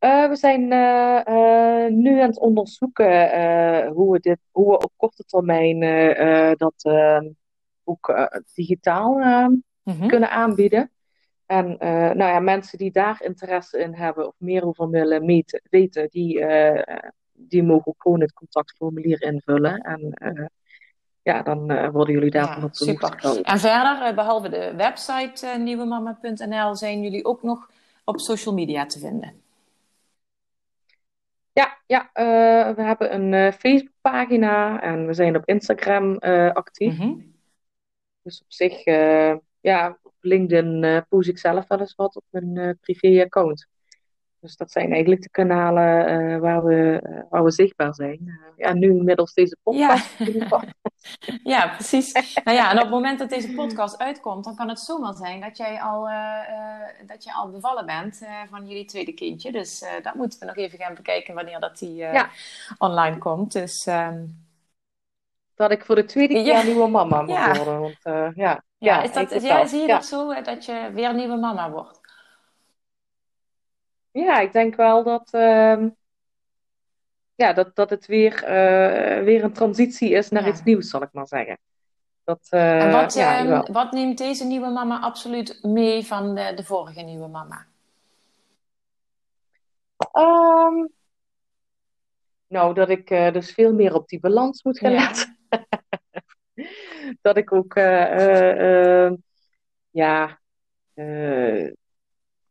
[0.00, 4.92] Uh, we zijn uh, uh, nu aan het onderzoeken hoe, we dit, hoe we op
[4.96, 5.78] korte termijn
[6.56, 6.84] dat
[7.84, 9.20] ook digitaal
[9.86, 10.08] mm-hmm.
[10.08, 10.90] kunnen aanbieden.
[11.46, 11.76] En
[12.16, 16.46] nou ja, mensen die daar interesse in hebben of meer over willen meten, weten, die,
[17.32, 19.78] die mogen ook gewoon het contactformulier invullen.
[19.78, 20.16] En
[21.22, 23.42] ja, dan worden jullie daarvan ja, op de.
[23.42, 27.70] En verder, behalve de website nieuwemama.nl, zijn jullie ook nog
[28.04, 29.42] op social media te vinden?
[31.52, 32.10] Ja, ja
[32.74, 36.18] we hebben een Facebookpagina en we zijn op Instagram
[36.52, 36.98] actief.
[36.98, 37.34] Mm -hmm.
[38.22, 38.84] Dus op zich,
[39.66, 43.66] ja, op LinkedIn poes ik zelf wel eens wat op mijn privé-account.
[44.46, 48.18] Dus dat zijn eigenlijk de kanalen uh, waar, we, uh, waar we zichtbaar zijn.
[48.24, 50.18] Uh, ja, nu middels deze podcast.
[50.26, 50.60] Ja.
[51.42, 52.12] ja, precies.
[52.44, 55.40] nou ja, en op het moment dat deze podcast uitkomt, dan kan het zomaar zijn
[55.40, 56.08] dat jij al,
[57.06, 59.52] dat je al bevallen bent van jullie tweede kindje.
[59.52, 62.30] Dus dat moeten we nog even gaan bekijken wanneer dat die ja.
[62.78, 63.52] online komt.
[63.52, 64.44] Dus, um...
[65.54, 66.62] Dat ik voor de tweede keer ja.
[66.62, 67.80] nieuwe mama moet worden.
[67.80, 69.30] Want, ja, ja, is dat,
[69.68, 72.00] zie je dat zo, dat je weer nieuwe mama wordt?
[74.24, 75.86] ja, ik denk wel dat, uh,
[77.34, 81.12] ja, dat, dat het weer, uh, weer een transitie is naar iets nieuws, zal ik
[81.12, 81.58] maar zeggen.
[82.24, 86.52] Dat, uh, en wat, ja, um, wat neemt deze nieuwe mama absoluut mee van de,
[86.54, 87.66] de vorige nieuwe mama?
[90.12, 90.88] Um,
[92.46, 95.00] nou, dat ik uh, dus veel meer op die balans moet gaan ja.
[95.00, 95.36] letten.
[97.20, 97.74] dat ik ook,
[99.90, 100.40] ja,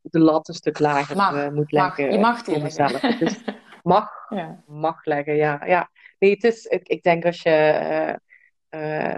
[0.02, 2.06] de lat een stuk lager mag, moet leggen.
[2.06, 2.14] Mag.
[2.14, 3.00] Je mag die mezelf.
[3.00, 3.44] Dus
[3.84, 4.64] mag, ja.
[4.68, 5.66] mag leggen, ja.
[5.66, 5.90] ja.
[6.20, 8.20] nee, het is, ik, ik denk als je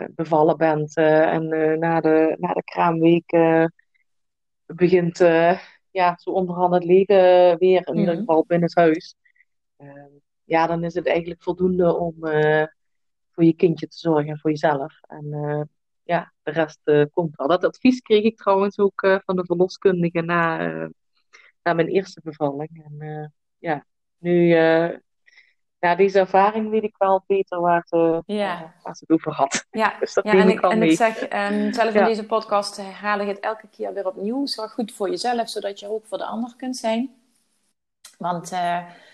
[0.09, 1.47] bevallen bent en
[1.79, 3.37] na, de, na de kraamweek
[4.65, 5.17] begint
[5.91, 8.17] ja, zo onderhand het leven weer, in ieder mhm.
[8.17, 9.15] geval binnen het huis.
[10.43, 12.15] Ja, dan is het eigenlijk voldoende om
[13.37, 14.99] voor je kindje te zorgen en voor jezelf.
[15.07, 15.69] En
[16.03, 17.47] ja, de rest uh, komt wel.
[17.47, 20.57] Dat advies kreeg ik trouwens ook uh, van de verloskundige na,
[21.63, 22.83] na mijn eerste bevalling.
[22.85, 23.85] En ja,
[24.17, 24.53] nu,
[25.79, 28.73] na deze ervaring weet ik wel beter waar ze, ja.
[28.83, 29.65] waar ze het over had.
[29.71, 33.19] Ja, dus dat ja en, ik, en ik zeg, um, zelf in deze podcast herhaal
[33.19, 34.45] ik het elke keer weer opnieuw.
[34.45, 37.15] Zorg goed voor jezelf, zodat je ook voor de ander kunt zijn.
[38.17, 38.49] Want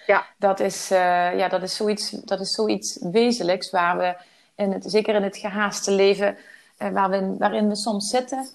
[0.06, 0.26] ja.
[0.38, 4.16] dat, is, ja, dat, is zoiets, dat is zoiets wezenlijks waar we,
[4.56, 6.38] in het, zeker in het gehaaste leven
[6.80, 8.48] uh, waar we, waarin we soms zitten,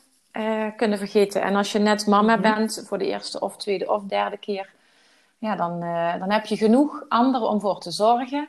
[0.77, 1.43] kunnen vergeten.
[1.43, 2.43] En als je net mama mhm.
[2.43, 4.71] bent voor de eerste of tweede of derde keer,
[5.39, 5.81] ja, dan,
[6.19, 8.49] dan heb je genoeg anderen om voor te zorgen.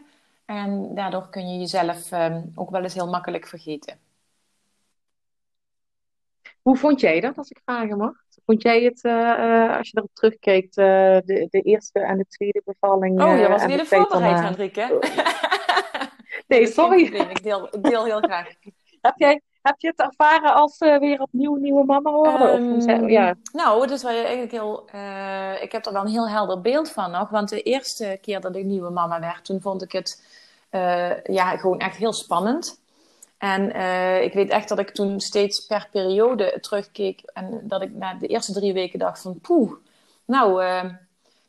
[0.49, 3.97] En daardoor kun je jezelf um, ook wel eens heel makkelijk vergeten.
[6.70, 8.11] Hoe vond jij dat, als ik vragen mag?
[8.45, 9.03] Vond jij het,
[9.78, 13.22] als je erop terugkijkt, de, de eerste en de tweede bevalling?
[13.22, 14.99] Oh, je was weer de voorbereid, Hendrike.
[16.47, 17.03] nee, sorry.
[17.13, 18.47] Ik deel, ik deel heel graag.
[19.01, 22.76] heb, jij, heb je het ervaren als uh, weer opnieuw nieuwe mama worden?
[22.76, 23.36] of, ehm, ja.
[23.53, 24.84] Nou, is wel eigenlijk heel.
[25.61, 27.30] Ik heb er wel een heel helder beeld van nog.
[27.30, 30.24] Want de eerste keer dat ik nieuwe mama werd, toen vond ik het
[31.24, 32.80] ja, gewoon echt heel spannend.
[33.39, 33.63] En
[34.23, 37.21] ik weet echt dat ik toen steeds per periode terugkeek.
[37.33, 39.71] En dat ik na de eerste drie weken dacht van poeh,
[40.25, 40.63] nou,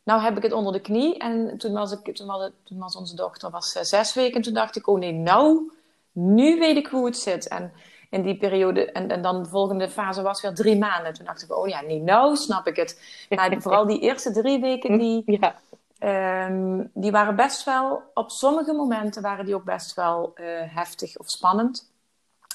[0.03, 1.19] nou heb ik het onder de knie.
[1.19, 4.35] En toen was, ik, toen was, het, toen was onze dochter was, zes weken.
[4.35, 5.73] En toen dacht ik, oh nee, nou,
[6.13, 7.49] nu weet ik hoe het zit.
[7.49, 7.73] En
[8.11, 8.93] in die periode.
[8.93, 11.15] En, en dan de volgende fase was weer drie maanden.
[11.15, 13.01] Toen dacht ik, oh ja, niet nou snap ik het.
[13.29, 15.61] Maar vooral die eerste drie weken, die, ja.
[16.01, 21.17] Um, die waren best wel, op sommige momenten waren die ook best wel uh, heftig
[21.17, 21.93] of spannend.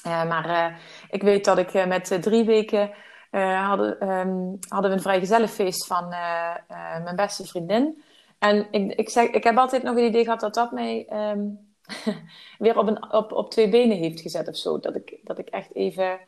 [0.06, 0.76] Uh, maar uh,
[1.10, 2.90] ik weet dat ik met drie weken
[3.66, 6.08] hadden, um, hadden we een vrijgezellenfeest van
[7.02, 8.02] mijn beste vriendin.
[8.38, 11.74] En ik, ik, zeg, ik heb altijd nog een idee gehad dat dat mij um,
[12.58, 14.78] weer op, een, op, op twee benen heeft gezet of zo.
[14.78, 16.18] Dat ik, dat ik echt even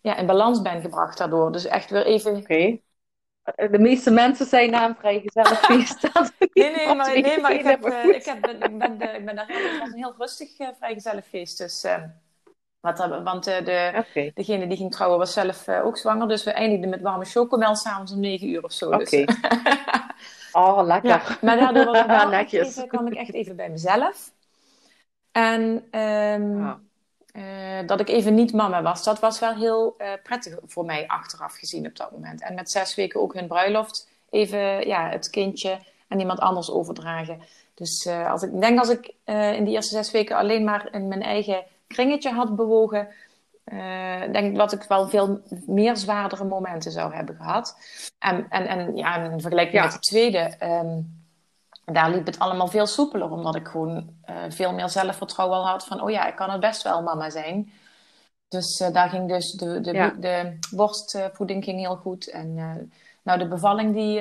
[0.00, 1.52] ja, in balans ben gebracht daardoor.
[1.52, 2.36] Dus echt weer even...
[2.36, 2.78] Oké.
[3.42, 6.02] De meeste mensen zijn na een vrij gezellig feest.
[6.52, 9.36] nee, nee, maar, nee, maar ik, heb, uh, ik, heb, ik, ben, de, ik ben
[9.36, 11.58] daar het was een heel rustig uh, vrijgezellig feest.
[11.58, 12.02] Dus, uh,
[12.80, 14.30] wat, want de, okay.
[14.34, 16.28] degene die ging trouwen was zelf ook zwanger.
[16.28, 18.86] Dus we eindigden met warme chocomel s'avonds om negen uur of zo.
[18.86, 19.02] Oké.
[19.02, 19.24] Okay.
[19.24, 19.36] Dus.
[20.52, 21.10] oh, lekker.
[21.10, 22.06] Ja, maar daardoor was
[22.76, 24.32] wel kwam ik echt even bij mezelf.
[25.32, 26.90] En um,
[27.32, 27.42] uh,
[27.86, 31.54] dat ik even niet mama was, dat was wel heel uh, prettig voor mij achteraf
[31.54, 32.42] gezien op dat moment.
[32.42, 35.78] En met zes weken ook hun bruiloft, even ja, het kindje
[36.08, 37.40] aan iemand anders overdragen.
[37.74, 39.14] Dus uh, als ik denk als ik
[39.56, 43.08] in die eerste zes weken alleen maar in mijn eigen kringetje had bewogen,
[44.32, 47.76] denk ik dat ik wel veel meer zwaardere momenten zou hebben gehad.
[48.18, 49.82] En, en, en ja, in vergelijking ja.
[49.82, 50.54] met de tweede.
[50.62, 51.21] Um,
[51.84, 55.84] daar liep het allemaal veel soepeler, omdat ik gewoon uh, veel meer zelfvertrouwen al had
[55.84, 57.72] van, oh ja, ik kan het best wel mama zijn.
[58.48, 60.10] Dus uh, daar ging dus de, de, ja.
[60.10, 62.30] de, borstvoeding ging heel goed.
[62.30, 62.74] En uh,
[63.22, 64.12] nou, de bevalling, die,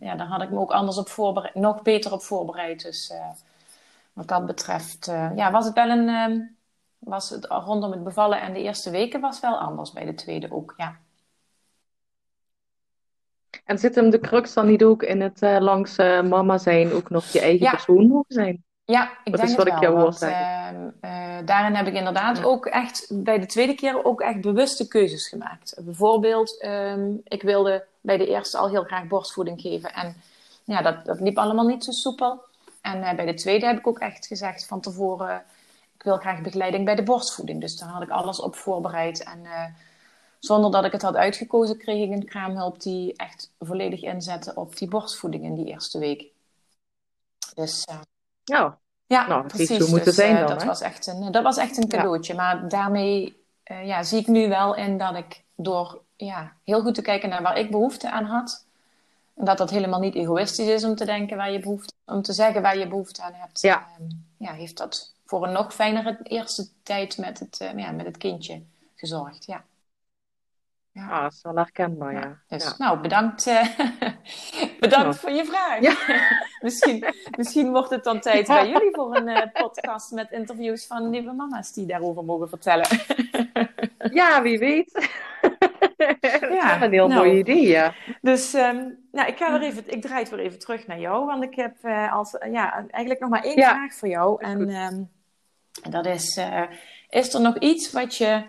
[0.00, 2.82] ja, daar had ik me ook anders op voorbereid, nog beter op voorbereid.
[2.82, 3.12] Dus
[4.12, 6.56] wat dat betreft, ja, was het wel een,
[6.98, 10.52] was het rondom het bevallen en de eerste weken was wel anders bij de tweede
[10.52, 10.96] ook, ja.
[13.66, 16.92] En zit hem de crux dan niet ook in het uh, langs uh, mama zijn
[16.92, 18.64] ook nog je eigen persoon mogen zijn?
[18.84, 22.66] Ja, ik dat denk is wat ik jou want, uh, daarin heb ik inderdaad ook
[22.66, 25.76] echt bij de tweede keer ook echt bewuste keuzes gemaakt.
[25.80, 29.92] Bijvoorbeeld, um, ik wilde bij de eerste al heel graag borstvoeding geven.
[29.92, 30.16] En
[30.64, 32.40] ja, dat, dat liep allemaal niet zo soepel.
[32.80, 35.42] En bij de tweede heb ik ook echt gezegd van tevoren,
[35.94, 37.60] ik wil graag begeleiding bij de borstvoeding.
[37.60, 39.22] Dus daar had ik alles op voorbereid.
[39.22, 39.40] En
[40.38, 44.76] zonder dat ik het had uitgekozen, kreeg ik een kraamhulp die echt volledig inzette op
[44.76, 46.24] die borstvoeding in die eerste week.
[47.54, 48.00] Dus uh,
[48.44, 49.88] ja, ja nou, precies.
[49.88, 52.34] Moeten dus, zijn uh, dan, dat, was echt een, dat was echt een cadeautje.
[52.34, 52.38] Ja.
[52.38, 56.94] Maar daarmee uh, ja, zie ik nu wel in dat ik door ja, heel goed
[56.94, 58.64] te kijken naar waar ik behoefte aan had.
[59.34, 62.32] En dat dat helemaal niet egoïstisch is om te denken waar je behoefte, om te
[62.32, 63.60] zeggen waar je behoefte aan hebt.
[63.60, 63.86] Ja.
[63.98, 68.16] Ehm, ja, heeft dat voor een nog fijnere eerste tijd met het, ja, met het
[68.16, 68.62] kindje
[68.94, 69.44] gezorgd.
[69.46, 69.64] Ja.
[70.96, 72.38] Ja, ah, dat is wel herkenbaar, ja.
[72.48, 73.66] Dus, Nou, bedankt, uh,
[74.80, 75.80] bedankt voor je vraag.
[76.66, 77.04] misschien,
[77.36, 81.32] misschien wordt het dan tijd bij jullie voor een uh, podcast met interviews van nieuwe
[81.32, 82.86] mama's die daarover mogen vertellen.
[84.20, 85.08] ja, wie weet.
[86.38, 87.94] ja, een heel nou, mooi idee, ja.
[88.20, 91.26] Dus, um, Nou, ik, ga weer even, ik draai het weer even terug naar jou,
[91.26, 94.42] want ik heb uh, als, ja, eigenlijk nog maar één vraag voor jou.
[94.42, 95.02] En ehm,
[95.92, 96.40] dat is,
[97.08, 98.44] is er nog iets wat je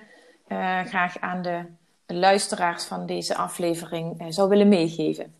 [0.85, 1.65] graag aan de
[2.13, 5.35] luisteraars van deze aflevering zou willen meegeven?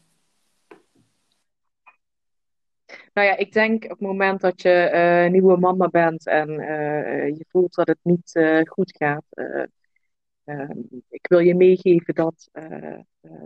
[3.13, 7.27] Nou ja, ik denk op het moment dat je uh, nieuwe mama bent en uh,
[7.27, 8.31] je voelt dat het niet
[8.63, 9.25] goed gaat,
[10.43, 12.49] ehm, ik wil je meegeven dat,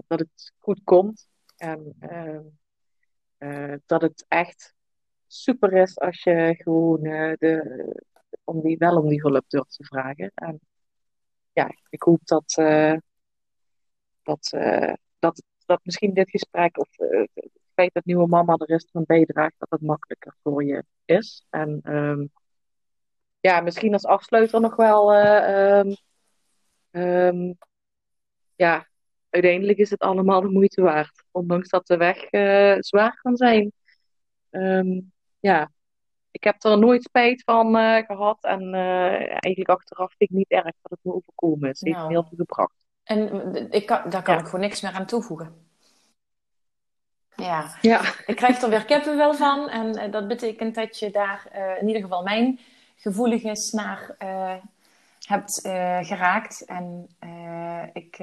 [0.08, 1.28] dat het goed komt.
[1.58, 4.74] En ehm, dat het echt
[5.28, 7.96] super is als je gewoon de,
[8.44, 10.32] om die, wel om die hulp durft te vragen.
[10.36, 10.60] En
[11.54, 12.54] ja, ik hoop dat,
[14.24, 14.50] dat,
[15.20, 16.90] dat, dat misschien dit gesprek of
[17.74, 21.46] feit dat nieuwe mama er is van bijdraagt, dat het makkelijker voor je is.
[21.50, 22.32] En um,
[23.40, 25.14] ja, misschien als afsluiter nog wel.
[25.14, 25.94] Uh,
[26.92, 27.58] um,
[28.56, 28.88] ja,
[29.30, 31.24] uiteindelijk is het allemaal de moeite waard.
[31.32, 33.72] Ondanks dat de weg uh, zwaar kan zijn.
[34.50, 35.72] Um, ja,
[36.32, 38.44] ik heb er nooit spijt van uh, gehad.
[38.44, 41.80] En uh, eigenlijk achteraf vind ik niet erg dat het me overkomen is.
[41.80, 42.14] Het heeft me nou.
[42.14, 42.81] heel veel gebracht.
[43.04, 45.70] En ik kan, daar kan ik gewoon niks meer aan toevoegen.
[47.36, 47.76] Ja.
[47.82, 49.70] ja, ik krijg er weer kippenvel van.
[49.70, 52.60] En uh, dat betekent dat je daar uh, in ieder geval mijn
[52.96, 54.54] gevoelige snaar uh,
[55.28, 55.60] hebt
[56.08, 56.66] geraakt.
[56.66, 57.10] En
[57.94, 58.20] ik,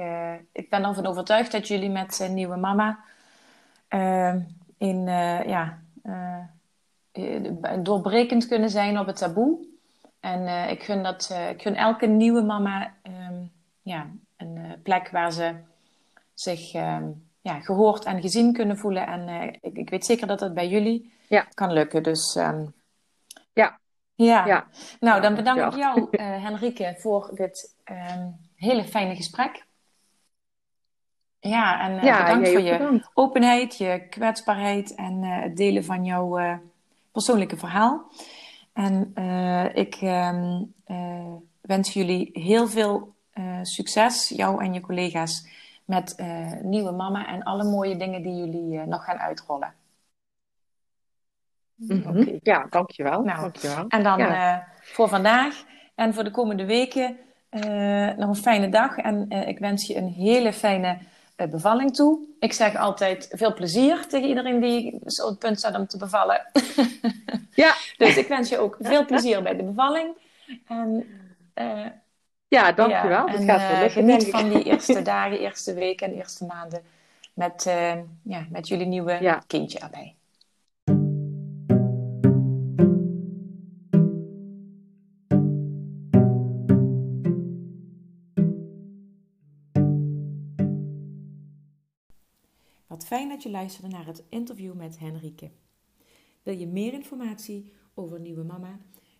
[0.51, 2.99] ik ben ervan overtuigd dat jullie met Nieuwe Mama
[4.77, 5.07] in,
[5.45, 5.79] ja,
[7.79, 9.67] doorbrekend kunnen zijn op het taboe.
[10.19, 13.51] En ik, gun dat, ik gun elke nieuwe mama um,
[13.81, 14.07] ja,
[14.39, 15.55] een plek waar ze
[16.33, 16.73] zich...
[16.73, 19.07] Um, ja, gehoord en gezien kunnen voelen.
[19.07, 21.41] En uh, ik, ik, weet zeker dat dat bij jullie ja.
[21.53, 22.03] kan lukken.
[22.03, 22.73] Dus um,
[23.53, 23.79] ja.
[24.15, 24.45] ja.
[24.45, 24.67] Ja.
[24.99, 29.67] Nou, dan bedank ik jou, uh, Henrike, voor dit um, hele fijne gesprek.
[31.39, 33.09] Ja, en uh, ja, bedankt voor je bedankt.
[33.13, 36.59] openheid, je kwetsbaarheid en het delen van jouw
[37.11, 38.11] persoonlijke verhaal.
[38.73, 39.13] En
[39.73, 39.99] ik
[41.61, 43.15] wens jullie heel veel
[43.61, 45.47] succes, jou en je collega's
[45.89, 49.73] met uh, nieuwe mama en alle mooie dingen die jullie uh, nog gaan uitrollen.
[51.75, 52.19] Mm -hmm.
[52.19, 52.39] okay.
[52.43, 53.21] Ja, dankjewel.
[53.21, 53.85] Nou, dankjewel.
[53.87, 54.67] En dan ja.
[54.81, 55.63] voor vandaag
[55.95, 57.17] en voor de komende weken
[58.17, 58.97] nog een fijne dag.
[58.97, 60.97] En ik wens je een hele fijne
[61.35, 62.19] bevalling toe.
[62.39, 65.97] Ik zeg altijd veel plezier tegen iedereen die zo op het punt staat om te
[65.97, 66.51] bevallen.
[67.53, 67.75] ja.
[67.97, 70.15] dus ik wens je ook veel plezier bij de bevalling.
[70.67, 71.05] En
[72.49, 73.27] ja, dankjewel.
[73.27, 76.81] Ja, en, gaat wel uh, geniet van die eerste dagen, eerste weken en eerste maanden
[77.33, 77.93] met, uh,
[78.23, 79.43] ja, met jullie nieuwe ja.
[79.47, 80.15] kindje erbij.
[92.87, 95.49] Wat fijn dat je luisterde naar het interview met Henrike.
[96.43, 98.79] Wil je meer informatie over Nieuwe Mama?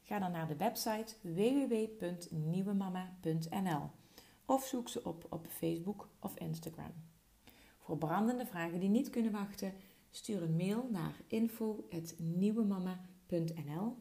[0.10, 3.90] Ga dan naar de website www.nieuwemama.nl
[4.46, 6.94] of zoek ze op op Facebook of Instagram.
[7.78, 9.74] Voor brandende vragen die niet kunnen wachten,
[10.12, 13.98] stuur een mail naar info.nieuwemama.nl.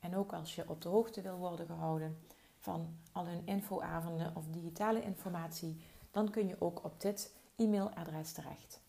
[0.00, 2.18] En ook als je op de hoogte wil worden gehouden
[2.58, 8.80] van al hun infoavonden of digitale informatie, dan kun je ook op dit e-mailadres terecht.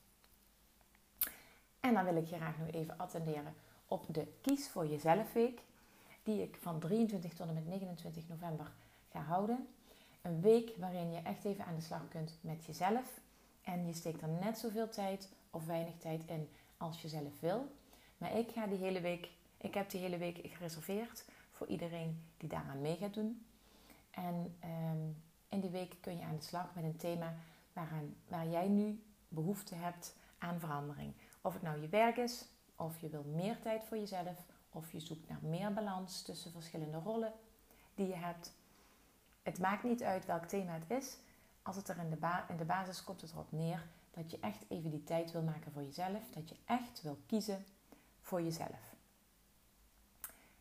[1.80, 3.54] En dan wil ik je graag nog even attenderen
[3.88, 5.68] op de Kies voor Jezelf Week
[6.24, 8.72] die ik van 23 tot en met 29 november
[9.12, 9.68] ga houden.
[10.22, 13.22] Een week waarin je echt even aan de slag kunt met jezelf.
[13.62, 17.72] En je steekt er net zoveel tijd of weinig tijd in als je zelf wil.
[18.18, 22.50] Maar ik ga die hele week, ik heb die hele week gereserveerd voor iedereen die
[22.50, 23.46] daaraan mee gaat doen.
[24.12, 27.36] En um, in die week kun je aan de slag met een thema
[28.28, 31.14] waar jij nu behoefte hebt aan verandering.
[31.42, 32.46] Of het nou je werk is,
[32.76, 36.98] of je wil meer tijd voor jezelf, of je zoekt naar meer balans tussen verschillende
[36.98, 37.34] rollen
[37.96, 38.54] die je hebt.
[39.44, 41.18] Het maakt niet uit welk thema het is.
[41.62, 42.10] Als het er in
[42.58, 45.84] de, basis komt het erop neer dat je echt even die tijd wil maken voor
[45.84, 46.30] jezelf.
[46.30, 47.66] Dat je echt wil kiezen
[48.22, 48.96] voor jezelf.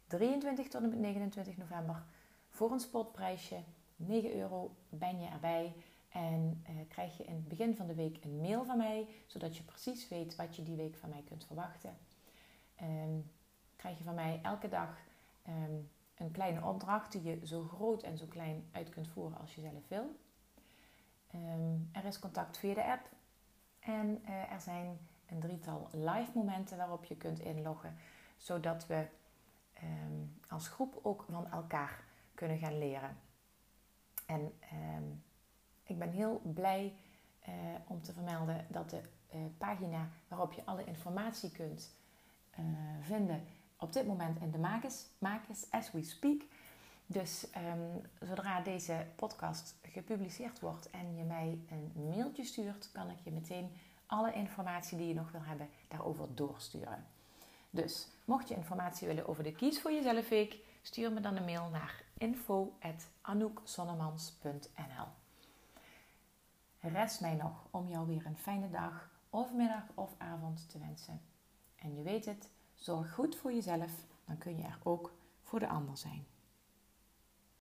[0.07, 2.03] 23 tot en met 29 november
[2.49, 3.63] voor een spotprijsje.
[3.97, 5.75] 9 euro ben je erbij.
[6.09, 9.57] En eh, krijg je in het begin van de week een mail van mij, zodat
[9.57, 11.97] je precies weet wat je die week van mij kunt verwachten.
[12.83, 13.31] Um,
[13.79, 14.99] krijg je van mij elke dag
[15.43, 15.75] ehm,
[16.15, 19.61] een kleine opdracht die je zo groot en zo klein uit kunt voeren als je
[19.61, 20.17] zelf wil.
[21.31, 23.09] Ehm, er is contact via de app
[23.81, 27.97] en uh, er zijn een drietal live momenten waarop je kunt inloggen,
[28.37, 29.07] zodat we
[29.73, 32.05] ehm, als groep ook van elkaar
[32.35, 33.17] kunnen gaan leren.
[34.27, 34.53] En
[35.83, 36.95] ik ben heel blij
[37.49, 37.55] uh,
[37.87, 39.03] om te vermelden dat de
[39.59, 41.97] pagina waarop je alle informatie kunt
[43.01, 43.47] vinden
[43.79, 46.43] op dit moment in de makers, makers as we speak.
[47.07, 53.19] Dus ehm, zodra deze podcast gepubliceerd wordt en je mij een mailtje stuurt, kan ik
[53.25, 53.71] je meteen
[54.07, 57.07] alle informatie die je nog wil hebben daarover doorsturen.
[57.71, 61.45] Dus mocht je informatie willen over de Kies voor Jezelf Week, stuur me dan een
[61.45, 65.07] mail naar info.anoukzonnemans.nl
[66.81, 71.21] Rest mij nog om jou weer een fijne dag of middag of avond te wensen.
[71.77, 75.13] En je weet het, zorg goed voor jezelf, dan kun je er ook
[75.43, 76.27] voor de ander zijn.